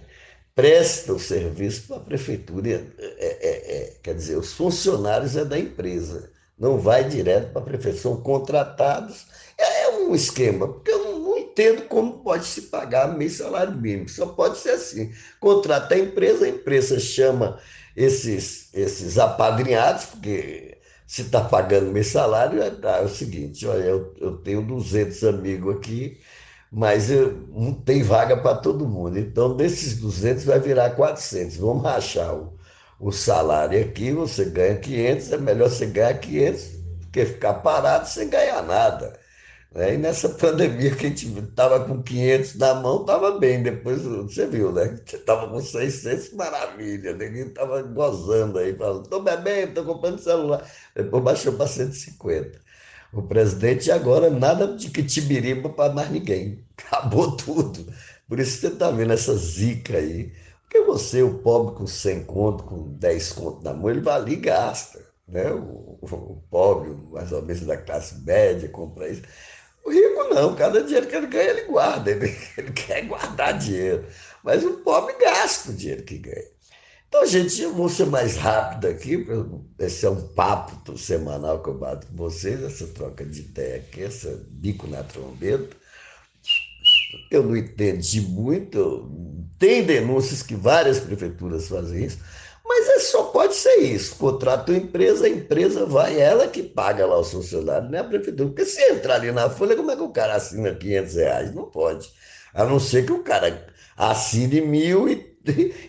[0.56, 2.70] presta o serviço para a prefeitura.
[2.70, 7.66] É, é, é, quer dizer, os funcionários é da empresa, não vai direto para a
[7.66, 9.26] prefeitura, são contratados.
[9.58, 10.92] É, é um esquema, porque
[11.62, 15.12] entendo como pode se pagar meio salário mínimo, só pode ser assim.
[15.40, 17.60] Contrata a empresa, a empresa chama
[17.96, 23.84] esses, esses apadrinhados, porque se está pagando meu salário, é, tá, é o seguinte, olha,
[23.84, 26.20] eu, eu tenho 200 amigos aqui,
[26.72, 29.20] mas eu, não tem vaga para todo mundo.
[29.20, 31.58] Então, desses 200 vai virar 400.
[31.58, 32.58] Vamos rachar o,
[33.00, 36.64] o salário aqui, você ganha 500, é melhor você ganhar 500
[37.02, 39.21] do que ficar parado sem ganhar nada.
[39.74, 39.96] Né?
[39.96, 43.64] E nessa pandemia que a gente estava com 500 na mão, estava bem.
[43.64, 45.00] Depois você viu, né?
[45.06, 47.14] Você estava com 600, maravilha.
[47.14, 50.70] Ninguém estava gozando aí, falando: estou bebendo, estou comprando celular.
[50.96, 52.60] Depois baixou para 150.
[53.14, 56.66] O presidente agora nada de que tibiriba para mais ninguém.
[56.78, 57.86] Acabou tudo.
[58.28, 60.34] Por isso você está vendo essa zica aí.
[60.64, 64.34] Porque você, o pobre com 100 conto, com 10 conto na mão, ele vai ali
[64.34, 65.06] e gasta.
[65.28, 65.52] Né?
[65.52, 69.22] O, o pobre, mais ou menos da classe média, compra isso.
[69.84, 74.06] O rico não, cada dinheiro que ele ganha, ele guarda, ele, ele quer guardar dinheiro.
[74.44, 76.52] Mas o pobre gasta o dinheiro que ganha.
[77.12, 79.28] Então, gente, eu vou ser mais rápido aqui,
[79.78, 84.02] esse é um papo semanal que eu bato com vocês, essa troca de ideia aqui,
[84.02, 85.76] essa bico na trombeta.
[87.30, 89.12] Eu não entendi muito,
[89.60, 92.20] tem denúncias que várias prefeituras fazem isso,
[92.66, 94.16] mas é, só pode ser isso.
[94.16, 98.06] Contrata uma empresa, a empresa vai, ela que paga lá os funcionários, não é a
[98.06, 98.50] prefeitura.
[98.50, 101.54] Porque se entrar ali na folha, como é que o cara assina 500 reais?
[101.54, 102.10] Não pode.
[102.54, 105.36] A não ser que o cara assine mil e,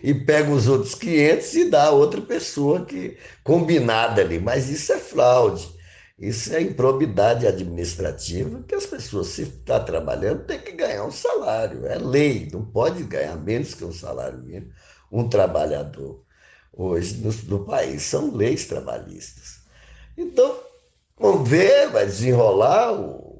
[0.03, 4.39] e pega os outros 500 e dá a outra pessoa que combinada ali.
[4.39, 5.71] Mas isso é fraude.
[6.17, 11.85] Isso é improbidade administrativa, que as pessoas, se está trabalhando, tem que ganhar um salário.
[11.85, 14.71] É lei, não pode ganhar menos que um salário mínimo
[15.13, 16.22] um trabalhador
[16.75, 18.01] hoje no, no país.
[18.03, 19.61] São leis trabalhistas.
[20.17, 20.59] Então,
[21.17, 22.93] vamos ver, vai desenrolar.
[22.93, 23.33] O,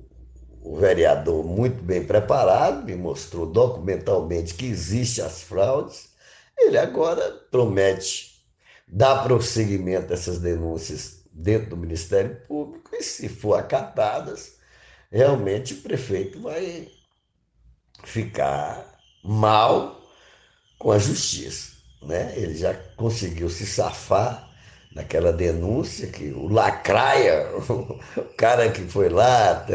[0.61, 6.09] o vereador, muito bem preparado, me mostrou documentalmente que existem as fraudes.
[6.57, 8.41] Ele agora promete
[8.87, 14.53] dar prosseguimento a essas denúncias dentro do Ministério Público e, se for acatadas,
[15.11, 16.87] realmente o prefeito vai
[18.03, 20.01] ficar mal
[20.77, 21.72] com a justiça
[22.07, 22.33] né?
[22.35, 24.49] Ele já conseguiu se safar
[24.93, 27.49] naquela denúncia que o lacraia,
[28.15, 29.65] o cara que foi lá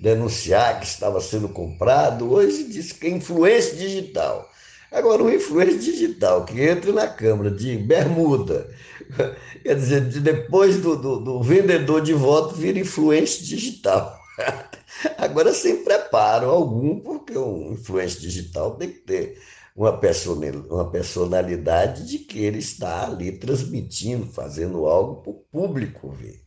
[0.00, 4.50] denunciar que estava sendo comprado, hoje diz que é influência digital.
[4.90, 8.70] Agora, o influência digital que entra na Câmara de bermuda,
[9.62, 14.18] quer dizer, depois do, do, do vendedor de voto vira influência digital.
[15.18, 19.38] Agora, sem preparo algum, porque um influência digital tem que ter
[19.76, 26.42] uma personalidade de que ele está ali transmitindo, fazendo algo para o público ver.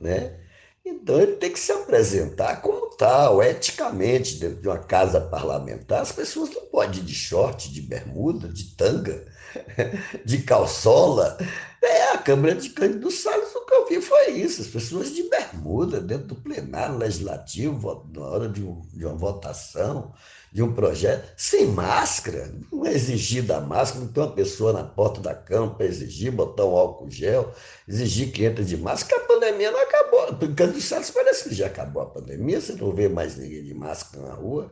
[0.00, 0.38] Né?
[0.84, 6.02] Então ele tem que se apresentar como tal, eticamente, dentro de uma casa parlamentar.
[6.02, 9.26] As pessoas não podem ir de short, de bermuda, de tanga,
[10.24, 11.36] de calçola.
[11.82, 15.24] É, a Câmara de Cândido Salles, o que eu vi foi isso, as pessoas de
[15.24, 20.12] bermuda dentro do plenário legislativo, na hora de, um, de uma votação
[20.52, 25.18] de um projeto, sem máscara, não é exigida máscara, não tem uma pessoa na porta
[25.20, 27.54] da Câmara para exigir, botar um álcool gel,
[27.88, 30.26] exigir que entre de máscara, a pandemia não acabou.
[30.54, 34.26] Cândido Salles parece que já acabou a pandemia, você não vê mais ninguém de máscara
[34.26, 34.70] na rua.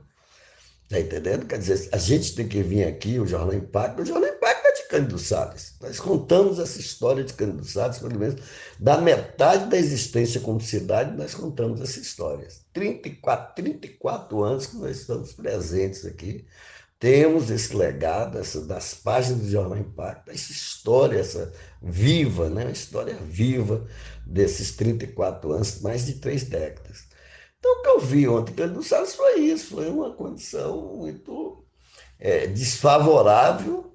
[0.84, 1.46] Está entendendo?
[1.46, 4.72] Quer dizer, a gente tem que vir aqui, o Jornal Impacto, o Jornal Impacto é
[4.90, 5.76] Cândido Salles.
[5.80, 8.42] Nós contamos essa história de Cândido Salles, pelo menos
[8.78, 12.48] da metade da existência como cidade, nós contamos essa história.
[12.72, 16.44] 34, 34 anos que nós estamos presentes aqui,
[16.98, 22.64] temos esse legado essa, das páginas do Jornal Impacto, essa história, essa viva, né?
[22.64, 23.86] uma história viva
[24.26, 27.04] desses 34 anos, mais de três décadas.
[27.60, 31.64] Então, o que eu vi ontem Cândido Salles foi isso, foi uma condição muito
[32.18, 33.89] é, desfavorável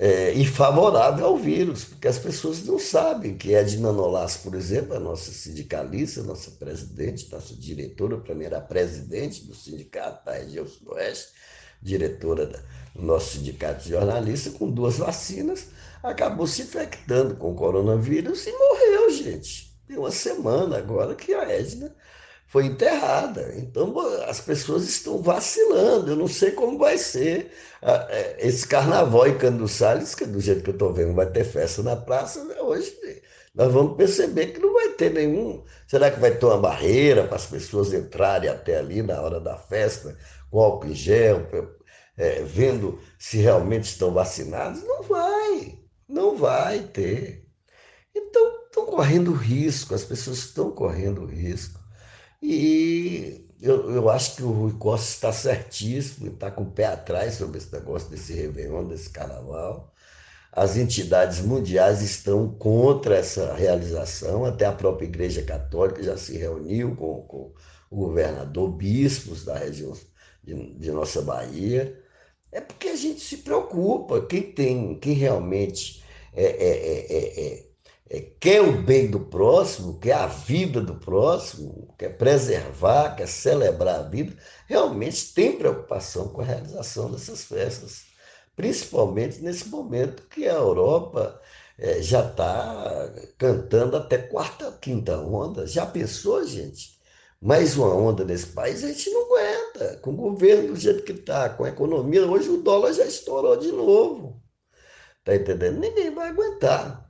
[0.00, 4.94] é, e favorável ao vírus, porque as pessoas não sabem que de Nanolás, por exemplo,
[4.94, 11.32] a nossa sindicalista, nossa presidente, nossa diretora, primeira presidente do sindicato da região sudoeste,
[11.82, 12.46] diretora
[12.94, 15.66] do nosso sindicato de jornalistas, com duas vacinas,
[16.00, 19.76] acabou se infectando com o coronavírus e morreu, gente.
[19.88, 21.92] Tem uma semana agora que a Edna
[22.48, 23.54] foi enterrada.
[23.56, 23.94] Então
[24.26, 26.10] as pessoas estão vacilando.
[26.10, 30.40] Eu não sei como vai ser ah, é, esse carnaval em Cano Salles, que do
[30.40, 32.60] jeito que eu estou vendo vai ter festa na praça, né?
[32.60, 32.96] hoje
[33.54, 35.64] nós vamos perceber que não vai ter nenhum.
[35.86, 39.56] Será que vai ter uma barreira para as pessoas entrarem até ali na hora da
[39.56, 40.16] festa,
[40.50, 41.46] com álcool em gel,
[42.16, 44.82] é, vendo se realmente estão vacinados?
[44.84, 47.46] Não vai, não vai ter.
[48.14, 51.80] Então estão correndo risco, as pessoas estão correndo risco.
[52.42, 57.34] E eu, eu acho que o Rui Costa está certíssimo, está com o pé atrás
[57.34, 59.92] sobre esse negócio desse Réveillon, desse carnaval.
[60.52, 66.96] As entidades mundiais estão contra essa realização, até a própria Igreja Católica já se reuniu
[66.96, 67.54] com, com
[67.90, 69.92] o governador, bispos da região
[70.42, 72.00] de, de nossa Bahia.
[72.50, 77.67] É porque a gente se preocupa, quem tem, quem realmente é, é, é, é
[78.10, 84.00] é, quer o bem do próximo, quer a vida do próximo, quer preservar, quer celebrar
[84.00, 88.04] a vida, realmente tem preocupação com a realização dessas festas,
[88.56, 91.40] principalmente nesse momento que a Europa
[91.78, 95.66] é, já está cantando até quarta, quinta onda.
[95.66, 96.98] Já pensou, gente?
[97.40, 99.98] Mais uma onda nesse país a gente não aguenta.
[99.98, 103.56] Com o governo do jeito que está, com a economia, hoje o dólar já estourou
[103.56, 104.42] de novo.
[105.20, 105.78] Está entendendo?
[105.78, 107.07] Ninguém vai aguentar.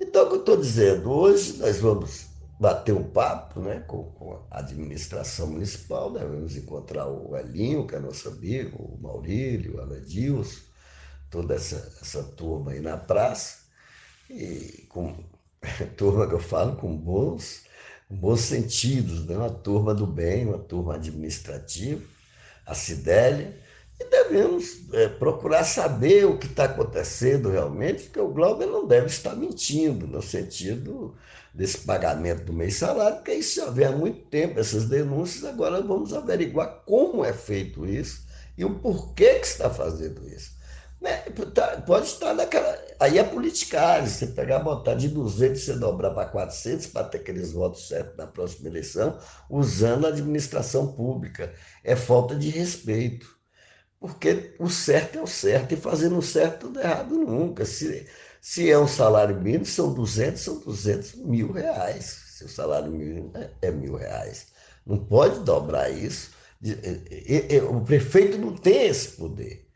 [0.00, 2.26] Então, o que eu estou dizendo, hoje nós vamos
[2.58, 7.94] bater um papo né, com, com a administração municipal, né, vamos encontrar o Elinho, que
[7.94, 10.60] é nosso amigo, o Maurílio, o Aladilson,
[11.30, 13.64] toda essa, essa turma aí na praça,
[14.30, 15.14] e com
[15.96, 17.64] turma que eu falo com bons,
[18.08, 19.36] bons sentidos, né?
[19.36, 22.02] uma turma do bem, uma turma administrativa,
[22.66, 23.63] a Cidélia,
[23.98, 29.06] e devemos é, procurar saber o que está acontecendo realmente, porque o Glauber não deve
[29.06, 31.14] estar mentindo no sentido
[31.54, 35.80] desse pagamento do mês salário, porque isso já vem há muito tempo, essas denúncias, agora
[35.80, 38.24] vamos averiguar como é feito isso
[38.58, 40.54] e o porquê que está fazendo isso.
[41.00, 41.18] Né?
[41.54, 42.78] Tá, pode estar naquela.
[42.98, 47.52] Aí é politicagem, você pegar, botar de 200 você dobrar para 400 para ter aqueles
[47.52, 49.18] votos certos na próxima eleição,
[49.50, 51.52] usando a administração pública.
[51.84, 53.33] É falta de respeito
[54.04, 57.64] porque o certo é o certo e fazendo o certo é errado nunca.
[57.64, 58.06] Se,
[58.38, 62.04] se é um salário mínimo, são 200, são 200 mil reais.
[62.04, 64.48] Se o salário mínimo é, é mil reais.
[64.84, 66.32] Não pode dobrar isso.
[67.72, 69.66] O prefeito não tem esse poder.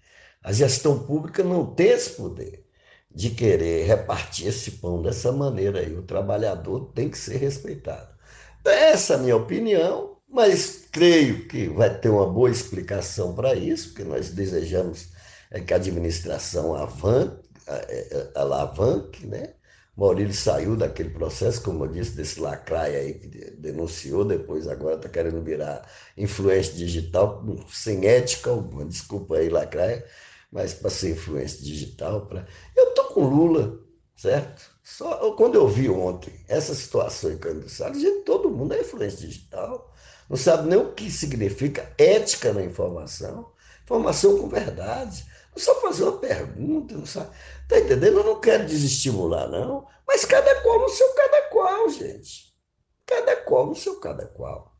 [0.42, 2.66] A gestão pública não tem esse poder
[3.10, 5.96] de querer repartir esse pão dessa maneira aí.
[5.96, 8.14] O trabalhador tem que ser respeitado.
[8.62, 10.17] Essa é a minha opinião.
[10.28, 15.08] Mas creio que vai ter uma boa explicação para isso, porque nós desejamos
[15.50, 19.54] é, que a administração avanque, é, é, alavanque, né?
[19.96, 25.08] Maurílio saiu daquele processo, como eu disse, desse lacraia aí que denunciou, depois agora está
[25.08, 30.06] querendo virar influência digital, sem ética alguma, desculpa aí, lacraia,
[30.52, 32.26] mas para ser influência digital.
[32.26, 32.46] Pra...
[32.76, 33.80] Eu estou com Lula,
[34.16, 34.70] certo?
[34.84, 39.26] Só, quando eu vi ontem essa situação em Cândido Salles, gente, todo mundo é influência
[39.26, 39.92] digital
[40.28, 43.52] não sabe nem o que significa ética na informação,
[43.82, 45.26] informação com verdade.
[45.56, 47.30] só fazer uma pergunta, não sabe?
[47.68, 48.18] Tá entendendo?
[48.18, 49.86] Eu não quero desestimular, não.
[50.06, 52.54] Mas cada qual no seu cada qual, gente.
[53.06, 54.76] Cada qual no seu cada qual.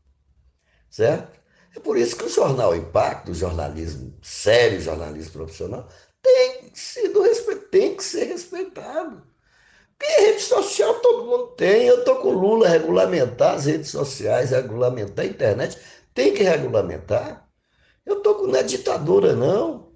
[0.89, 1.39] Certo?
[1.75, 5.87] É por isso que o jornal Impacto, o jornalismo sério, jornalismo profissional,
[6.21, 7.23] tem sido
[7.69, 9.23] tem que ser respeitado.
[9.99, 11.85] Porque rede social todo mundo tem.
[11.85, 15.77] Eu estou com o Lula regulamentar as redes sociais, regulamentar a internet.
[16.13, 17.45] Tem que regulamentar.
[18.05, 19.89] Eu estou com não é ditadura, não.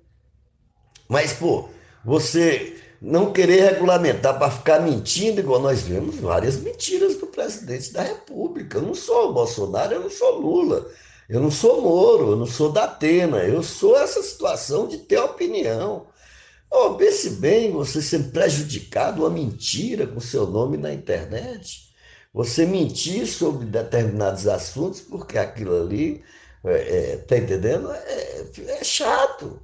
[1.07, 1.69] Mas, pô,
[2.03, 8.01] você não querer regulamentar para ficar mentindo, igual nós vemos várias mentiras do presidente da
[8.01, 8.77] República.
[8.77, 10.85] Eu não sou o Bolsonaro, eu não sou Lula.
[11.29, 15.17] Eu não sou Moro, eu não sou da Atena, eu sou essa situação de ter
[15.17, 16.07] opinião.
[16.75, 21.93] Oh, pense bem, você ser prejudicado, uma mentira com seu nome na internet.
[22.33, 26.23] Você mentir sobre determinados assuntos, porque aquilo ali,
[26.63, 27.91] é, é, tá entendendo?
[27.91, 28.45] É,
[28.79, 29.61] é chato.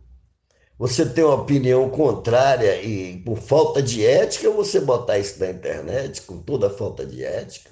[0.77, 6.21] Você tem uma opinião contrária e por falta de ética, você botar isso na internet
[6.23, 7.71] com toda a falta de ética.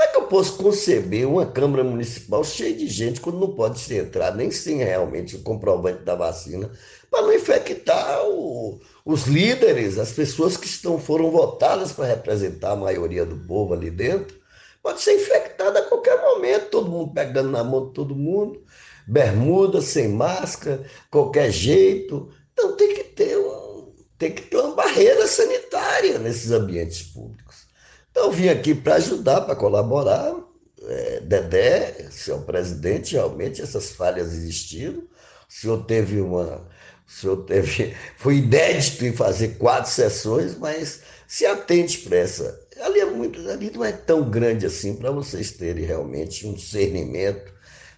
[0.00, 3.78] Como é que eu posso conceber uma Câmara Municipal cheia de gente quando não pode
[3.78, 6.70] se entrar nem sem realmente o comprovante da vacina
[7.10, 12.76] para não infectar o, os líderes, as pessoas que estão, foram votadas para representar a
[12.76, 14.40] maioria do povo ali dentro?
[14.82, 18.64] Pode ser infectada a qualquer momento, todo mundo pegando na mão de todo mundo,
[19.06, 22.30] bermuda, sem máscara, qualquer jeito.
[22.54, 27.68] Então tem que ter um, tem que ter uma barreira sanitária nesses ambientes públicos.
[28.10, 30.34] Então, eu vim aqui para ajudar, para colaborar.
[30.82, 35.00] É, Dedé, senhor presidente, realmente essas falhas existiram.
[35.00, 35.06] O
[35.52, 36.66] senhor teve uma.
[37.06, 37.94] O senhor teve.
[38.16, 42.60] Foi inédito em fazer quatro sessões, mas se atente para essa.
[42.82, 47.52] Ali, é muito, ali não é tão grande assim para vocês terem realmente um discernimento,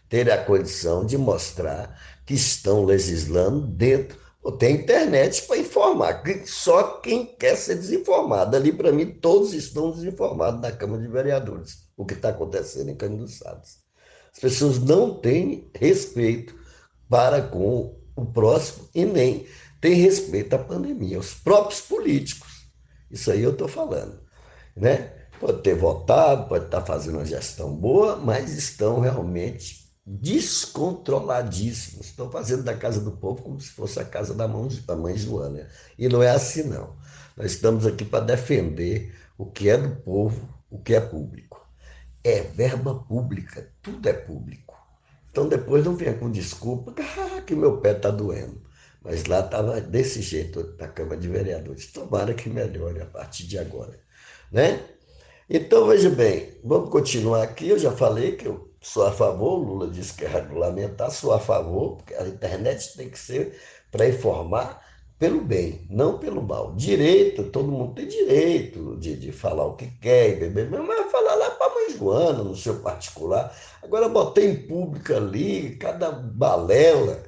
[0.08, 6.22] terem a condição de mostrar que estão legislando dentro tem internet para informar.
[6.46, 8.56] Só quem quer ser desinformado.
[8.56, 11.86] Ali, para mim, todos estão desinformados na Câmara de Vereadores.
[11.96, 13.78] O que está acontecendo em Cândido Salles.
[14.32, 16.56] As pessoas não têm respeito
[17.08, 19.46] para com o próximo e nem
[19.80, 21.20] têm respeito à pandemia.
[21.20, 22.66] Os próprios políticos.
[23.10, 24.20] Isso aí eu estou falando.
[24.74, 25.12] Né?
[25.38, 32.06] Pode ter votado, pode estar tá fazendo uma gestão boa, mas estão realmente descontroladíssimos.
[32.06, 35.16] Estão fazendo da casa do povo como se fosse a casa da mãe, da mãe
[35.16, 35.68] Joana.
[35.98, 36.96] E não é assim, não.
[37.36, 41.60] Nós estamos aqui para defender o que é do povo, o que é público.
[42.24, 44.76] É verba pública, tudo é público.
[45.30, 48.60] Então depois não venha com desculpa ah, que meu pé está doendo.
[49.02, 51.90] Mas lá estava desse jeito na Câmara de Vereadores.
[51.90, 53.98] Tomara que melhore a partir de agora.
[54.52, 54.80] Né?
[55.50, 57.68] Então, veja bem, vamos continuar aqui.
[57.68, 61.38] Eu já falei que eu sou a favor, Lula disse que é regulamentar, sou a
[61.38, 63.58] favor, porque a internet tem que ser
[63.90, 64.82] para informar
[65.18, 66.74] pelo bem, não pelo mal.
[66.74, 71.36] Direito, todo mundo tem direito de, de falar o que quer, e beber, mas falar
[71.36, 73.56] lá para a mãe Joana, no seu particular.
[73.80, 77.22] Agora botei em público ali, cada balela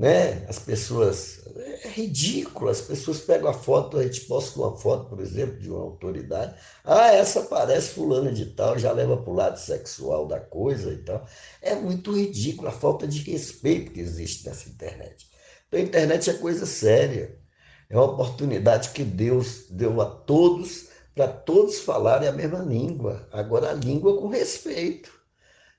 [0.00, 0.46] né?
[0.48, 1.40] As pessoas.
[1.84, 5.70] É ridículo, as pessoas pegam a foto, a gente posta uma foto, por exemplo, de
[5.70, 6.54] uma autoridade.
[6.84, 10.98] Ah, essa parece fulana de tal, já leva para o lado sexual da coisa e
[10.98, 11.26] tal.
[11.60, 15.28] É muito ridículo a falta de respeito que existe nessa internet.
[15.68, 17.38] Então a internet é coisa séria.
[17.90, 23.28] É uma oportunidade que Deus deu a todos para todos falarem a mesma língua.
[23.32, 25.10] Agora a língua com respeito.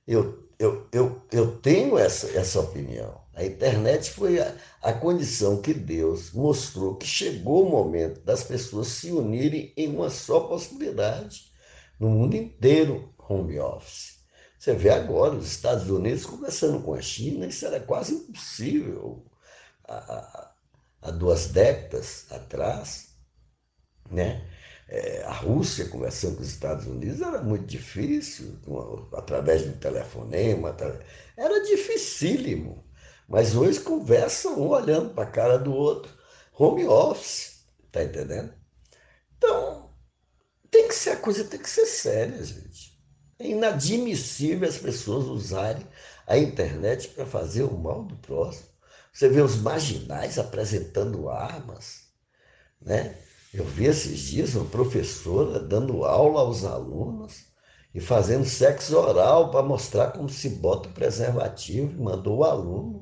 [0.06, 3.21] Eu, eu, eu, eu tenho essa, essa opinião.
[3.34, 8.88] A internet foi a, a condição que Deus mostrou que chegou o momento das pessoas
[8.88, 11.52] se unirem em uma só possibilidade.
[12.00, 14.20] No mundo inteiro, home office.
[14.60, 19.26] Você vê agora os Estados Unidos conversando com a China, isso era quase impossível
[19.88, 20.52] há,
[21.02, 23.16] há duas décadas atrás.
[24.10, 24.48] Né?
[24.88, 28.58] É, a Rússia conversando com os Estados Unidos era muito difícil,
[29.14, 30.76] através de um telefonema,
[31.38, 32.84] era dificílimo.
[33.32, 36.12] Mas hoje conversam um olhando para a cara do outro.
[36.54, 38.54] Home office, tá entendendo?
[39.38, 39.90] Então,
[40.70, 43.02] tem que ser a coisa tem que ser séria, gente.
[43.40, 45.88] É inadmissível as pessoas usarem
[46.28, 48.68] a internet para fazer o mal do próximo.
[49.14, 52.10] Você vê os marginais apresentando armas,
[52.82, 53.16] né?
[53.54, 57.46] Eu vi esses dias uma professora dando aula aos alunos
[57.96, 63.01] e fazendo sexo oral para mostrar como se bota o preservativo, mandou o aluno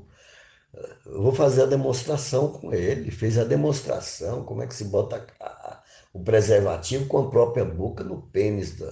[1.06, 3.12] vou fazer a demonstração com ele.
[3.12, 8.04] Fez a demonstração, como é que se bota a, o preservativo com a própria boca
[8.04, 8.90] no pênis do,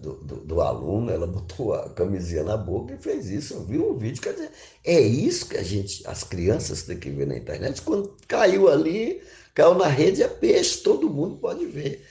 [0.00, 3.54] do, do, aluno, ela botou a camisinha na boca e fez isso.
[3.54, 4.50] Eu vi um vídeo, quer dizer,
[4.84, 7.82] é isso que a gente, as crianças têm que ver na internet.
[7.82, 9.20] Quando caiu ali,
[9.54, 12.06] caiu na rede, é peixe, todo mundo pode ver.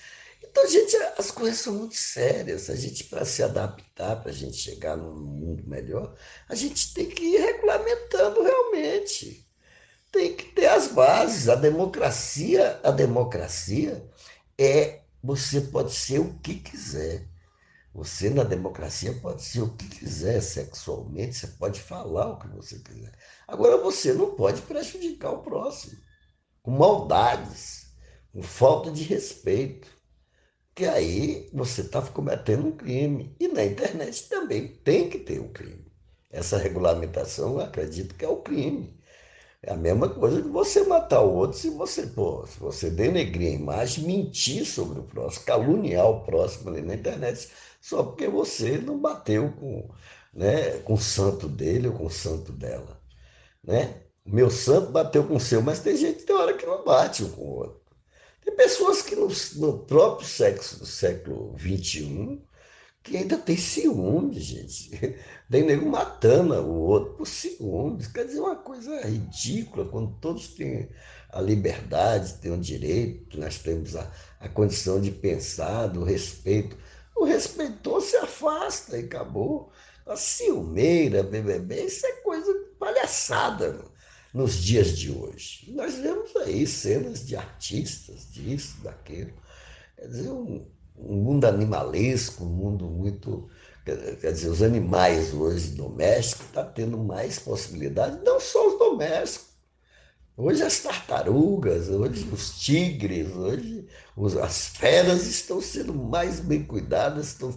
[0.51, 2.69] Então, gente, as coisas são muito sérias.
[2.69, 6.13] A gente, para se adaptar, para a gente chegar num mundo melhor,
[6.47, 9.49] a gente tem que ir regulamentando realmente.
[10.11, 11.47] Tem que ter as bases.
[11.47, 14.05] A democracia, a democracia
[14.57, 17.25] é você pode ser o que quiser.
[17.93, 22.79] Você, na democracia, pode ser o que quiser sexualmente, você pode falar o que você
[22.79, 23.13] quiser.
[23.47, 25.97] Agora, você não pode prejudicar o próximo,
[26.61, 27.87] com maldades,
[28.31, 29.87] com falta de respeito,
[30.81, 33.35] que aí você está cometendo um crime.
[33.39, 35.85] E na internet também tem que ter um crime.
[36.31, 38.99] Essa regulamentação, eu acredito que é o crime.
[39.61, 43.51] É a mesma coisa que você matar o outro se você, pô, se você denegrir
[43.51, 48.79] a imagem, mentir sobre o próximo, caluniar o próximo ali na internet, só porque você
[48.79, 49.87] não bateu com,
[50.33, 52.99] né, com o santo dele ou com o santo dela.
[53.63, 54.01] Né?
[54.25, 57.23] Meu santo bateu com o seu, mas tem gente que tem hora que não bate
[57.23, 57.80] um com o outro.
[58.43, 62.41] Tem pessoas que no, no próprio sexo do século XXI
[63.03, 64.91] que ainda tem ciúme, gente.
[65.49, 68.07] Tem nego matando o outro por ciúmes.
[68.07, 70.89] Quer dizer, uma coisa ridícula, quando todos têm
[71.29, 76.77] a liberdade, têm o direito, nós temos a, a condição de pensar, do respeito.
[77.15, 79.71] O respeitou se afasta e acabou.
[80.05, 83.90] A ciumeira, BBB, isso é coisa palhaçada
[84.33, 85.71] nos dias de hoje.
[85.73, 89.33] Nós vemos aí cenas de artistas, disso, daquilo.
[89.95, 90.65] Quer dizer, um,
[90.97, 93.49] um mundo animalesco, um mundo muito.
[93.83, 99.51] Quer dizer, os animais hoje domésticos estão tá tendo mais possibilidades, não só os domésticos.
[100.37, 107.27] Hoje as tartarugas, hoje os tigres, hoje os, as feras estão sendo mais bem cuidadas,
[107.27, 107.53] estão,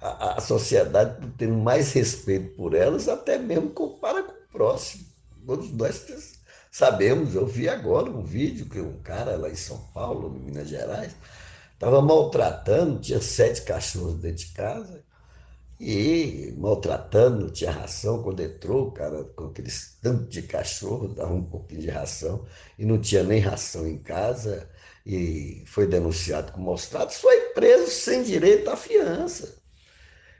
[0.00, 5.13] a, a sociedade está tendo mais respeito por elas, até mesmo compara com o próximo.
[5.46, 6.40] Todos nós
[6.70, 10.68] sabemos, eu vi agora um vídeo que um cara lá em São Paulo, em Minas
[10.68, 11.14] Gerais,
[11.74, 15.04] Estava maltratando, tinha sete cachorros dentro de casa,
[15.78, 18.22] e maltratando, tinha ração.
[18.22, 22.46] Quando entrou, cara, com aqueles tanto de cachorro, dava um pouquinho de ração,
[22.78, 24.68] e não tinha nem ração em casa,
[25.04, 29.56] e foi denunciado com maus tratos, foi preso sem direito à fiança.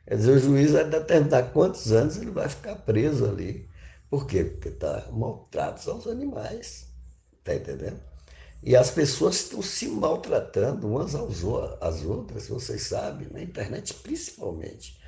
[0.07, 3.69] Quer dizer, o juiz vai determinar quantos anos ele vai ficar preso ali.
[4.15, 4.45] Por quê?
[4.45, 6.87] Porque está maltratos aos animais.
[7.37, 8.01] Está entendendo?
[8.62, 15.01] E as pessoas estão se maltratando umas às outras, vocês sabem, na internet principalmente.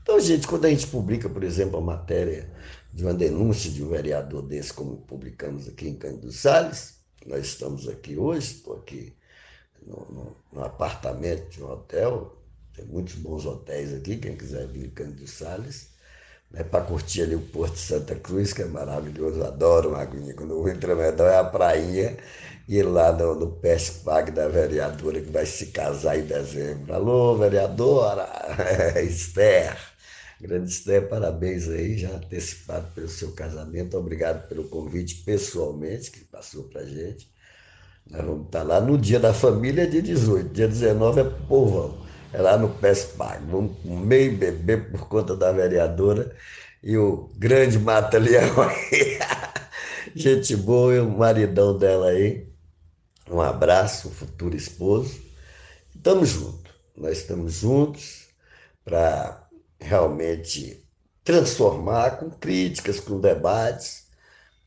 [0.00, 2.48] Então, gente, quando a gente publica, por exemplo, a matéria
[2.92, 7.88] de uma denúncia de um vereador desse, como publicamos aqui em Cândido Salles, nós estamos
[7.88, 9.12] aqui hoje, estou aqui
[9.84, 12.40] no, no, no, apartamento de um hotel,
[12.72, 15.91] tem muitos bons hotéis aqui, quem quiser vir em Cândido Salles,
[16.52, 20.34] né, para curtir ali o Porto de Santa Cruz, que é maravilhoso, adoro uma aguinha.
[20.34, 22.16] Quando Tremedão é a prainha,
[22.68, 26.94] e lá no, no PESPAG da vereadora, que vai se casar em dezembro.
[26.94, 28.28] Alô, vereadora
[29.02, 29.76] Esther.
[30.40, 33.96] Grande Esther, parabéns aí, já antecipado pelo seu casamento.
[33.96, 37.30] Obrigado pelo convite pessoalmente que passou para gente.
[38.10, 40.50] Nós vamos estar lá no dia da família, dia 18.
[40.50, 41.96] Dia 19 é povão.
[42.32, 43.44] É lá no PESPAG.
[43.46, 46.34] Vamos comer e beber por conta da vereadora
[46.82, 49.18] e o grande mata-leão aí.
[50.16, 52.48] Gente boa, e o maridão dela aí.
[53.30, 55.20] Um abraço, futuro esposo.
[55.94, 56.72] Estamos juntos.
[56.96, 58.28] Nós estamos juntos
[58.84, 60.84] para realmente
[61.24, 64.02] transformar com críticas, com debates,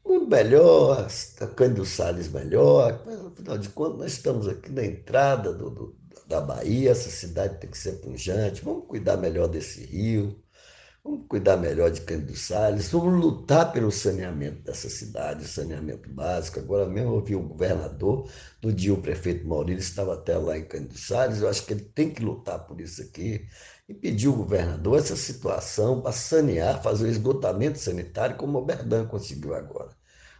[0.05, 1.07] mundo melhor,
[1.55, 3.01] Cândido Salles melhor.
[3.27, 5.95] Afinal de contas, nós estamos aqui na entrada do, do,
[6.27, 8.63] da Bahia, essa cidade tem que ser pujante.
[8.63, 10.35] Vamos cuidar melhor desse rio.
[11.05, 16.59] Vamos cuidar melhor de Cândido Salles, vamos lutar pelo saneamento dessa cidade, saneamento básico.
[16.59, 18.27] Agora mesmo eu ouvi o governador,
[18.59, 21.83] no dia o prefeito Maurício estava até lá em Cândido Salles, eu acho que ele
[21.83, 23.47] tem que lutar por isso aqui
[23.87, 29.05] e pedir ao governador essa situação para sanear, fazer o esgotamento sanitário como o Berdan
[29.05, 29.91] conseguiu agora.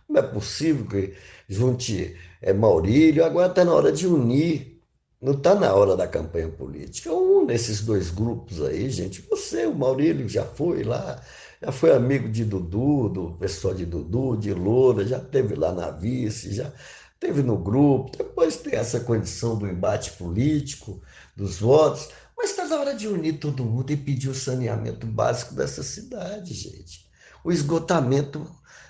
[0.09, 1.13] Não é possível que
[1.47, 4.74] junte é, Maurílio, agora está na hora de unir
[5.22, 7.11] não está na hora da campanha política.
[7.13, 9.22] Um desses dois grupos aí, gente.
[9.30, 11.22] Você, o Maurílio, já foi lá,
[11.61, 15.89] já foi amigo de Dudu, do pessoal de Dudu, de Loura, já teve lá na
[15.89, 16.72] vice, já
[17.20, 18.16] teve no grupo.
[18.18, 21.01] Depois tem essa condição do embate político,
[21.36, 22.09] dos votos.
[22.38, 26.53] Mas está na hora de unir todo mundo e pedir o saneamento básico dessa cidade,
[26.53, 27.09] gente.
[27.43, 28.45] O esgotamento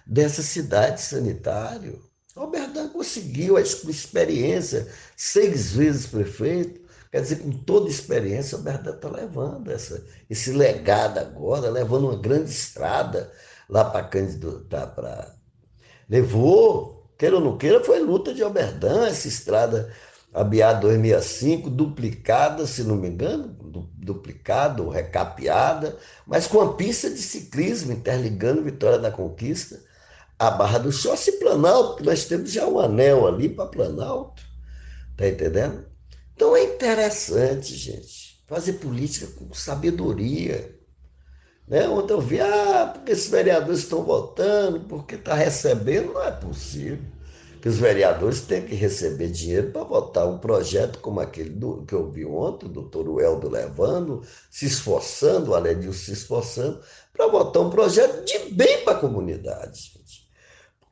[0.06, 2.02] dessa cidade sanitário.
[2.36, 6.82] Alberdan conseguiu a experiência, seis vezes prefeito.
[7.10, 12.18] Quer dizer, com toda experiência, o Bernardo está levando essa, esse legado agora, levando uma
[12.18, 13.32] grande estrada
[13.70, 15.34] lá para candidatar para.
[16.10, 19.94] Levou, queira ou não queira, foi luta de Alberdan, essa estrada
[20.34, 23.56] ABA 265, duplicada, se não me engano,
[23.94, 29.85] duplicada ou recapeada, mas com a pista de ciclismo interligando Vitória da Conquista
[30.38, 34.44] a Barra do Sócio e Planalto, nós temos já um anel ali para Planalto,
[35.16, 35.86] tá entendendo?
[36.36, 40.78] Então é interessante, gente, fazer política com sabedoria.
[41.68, 41.88] Né?
[41.88, 47.00] Ontem eu vi, ah, porque esses vereadores estão votando, porque está recebendo, não é possível.
[47.62, 51.96] Que os vereadores têm que receber dinheiro para votar um projeto como aquele do, que
[51.96, 54.22] eu vi ontem, o doutor Weldo levando,
[54.52, 56.80] se esforçando, o Aledil se esforçando,
[57.12, 59.96] para votar um projeto de bem para a comunidade.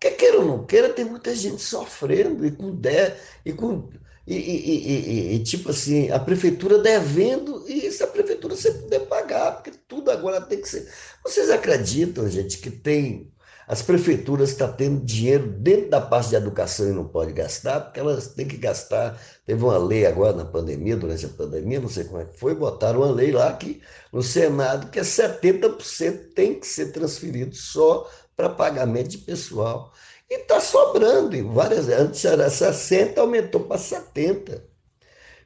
[0.04, 3.14] Porque queira ou não queira, tem muita gente sofrendo e com, de,
[3.46, 3.88] e com
[4.28, 9.54] e, e, e, tipo assim, a prefeitura devendo, e se a prefeitura você puder pagar,
[9.54, 10.90] porque tudo agora tem que ser.
[11.24, 13.32] Vocês acreditam, gente, que tem.
[13.66, 17.80] As prefeituras estão tá tendo dinheiro dentro da parte de educação e não pode gastar,
[17.80, 19.18] porque elas têm que gastar.
[19.46, 22.56] Teve uma lei agora na pandemia, durante a pandemia, não sei como é que foi,
[22.56, 23.82] botaram uma lei lá que
[24.12, 29.92] no Senado que é 70% tem que ser transferido só para pagamento de pessoal.
[30.30, 31.36] E está sobrando.
[31.52, 34.62] Várias, antes era 60, aumentou para 70%.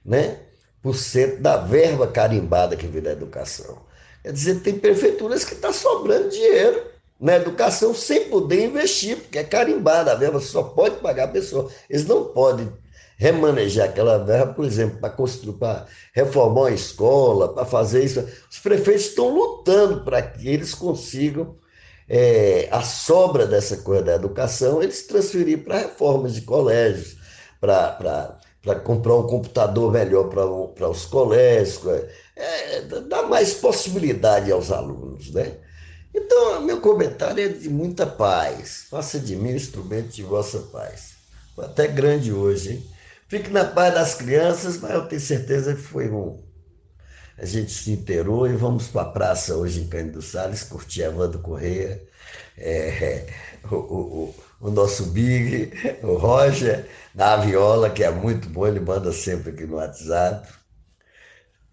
[0.05, 0.39] Né?
[0.81, 3.85] Por cento da verba carimbada que vem da educação.
[4.23, 6.83] Quer dizer, tem prefeituras que está sobrando dinheiro
[7.19, 11.69] na educação sem poder investir, porque é carimbada, a verba só pode pagar a pessoa.
[11.89, 12.71] Eles não podem
[13.17, 18.23] remanejar aquela verba, por exemplo, para construir, para reformar uma escola, para fazer isso.
[18.49, 21.55] Os prefeitos estão lutando para que eles consigam
[22.09, 27.17] é, a sobra dessa coisa da educação, eles transferiram para reformas de colégios,
[27.59, 31.81] para comprar um computador melhor para os colégios,
[32.35, 35.57] é, dá mais possibilidade aos alunos, né?
[36.13, 38.87] Então, meu comentário é de muita paz.
[38.89, 41.11] Faça de mim um instrumento de vossa paz.
[41.55, 42.89] Foi até grande hoje, hein?
[43.27, 46.39] Fique na paz das crianças, mas eu tenho certeza que foi um,
[47.37, 51.11] a gente se inteirou e vamos para a praça hoje em Cândido Salles, curtir a
[51.11, 52.01] Wanda Correia,
[52.57, 53.27] é,
[53.69, 55.71] o, o, o, nosso Big,
[56.01, 60.47] o Roger, da Viola, que é muito bom, ele manda sempre aqui no WhatsApp.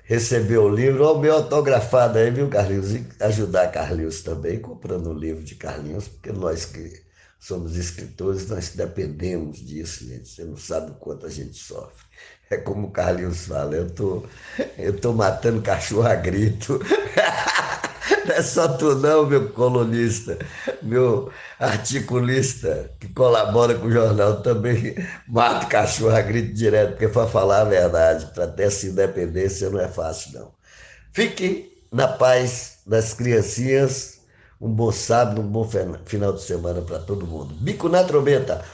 [0.07, 2.93] Recebeu o livro, o meu autografado aí, viu, Carlinhos?
[2.93, 7.03] E ajudar Carlinhos também, comprando o livro de Carlinhos, porque nós que
[7.41, 10.29] somos escritores, nós dependemos disso, gente.
[10.29, 12.05] Você não sabe o quanto a gente sofre.
[12.51, 14.23] É como o Carlinhos fala, eu tô,
[14.79, 16.79] eu tô matando cachorro a grito.
[18.27, 20.39] Não é só tu não, meu colunista,
[20.83, 24.95] meu articulista que colabora com o jornal também
[25.27, 29.81] mata cachorro a grito direto, porque para falar a verdade, para ter essa independência não
[29.81, 30.53] é fácil não.
[31.13, 34.21] Fiquem na paz das criancinhas,
[34.61, 35.69] um bom sábado, um bom
[36.05, 37.55] final de semana para todo mundo.
[37.55, 38.65] Bico na trombeta.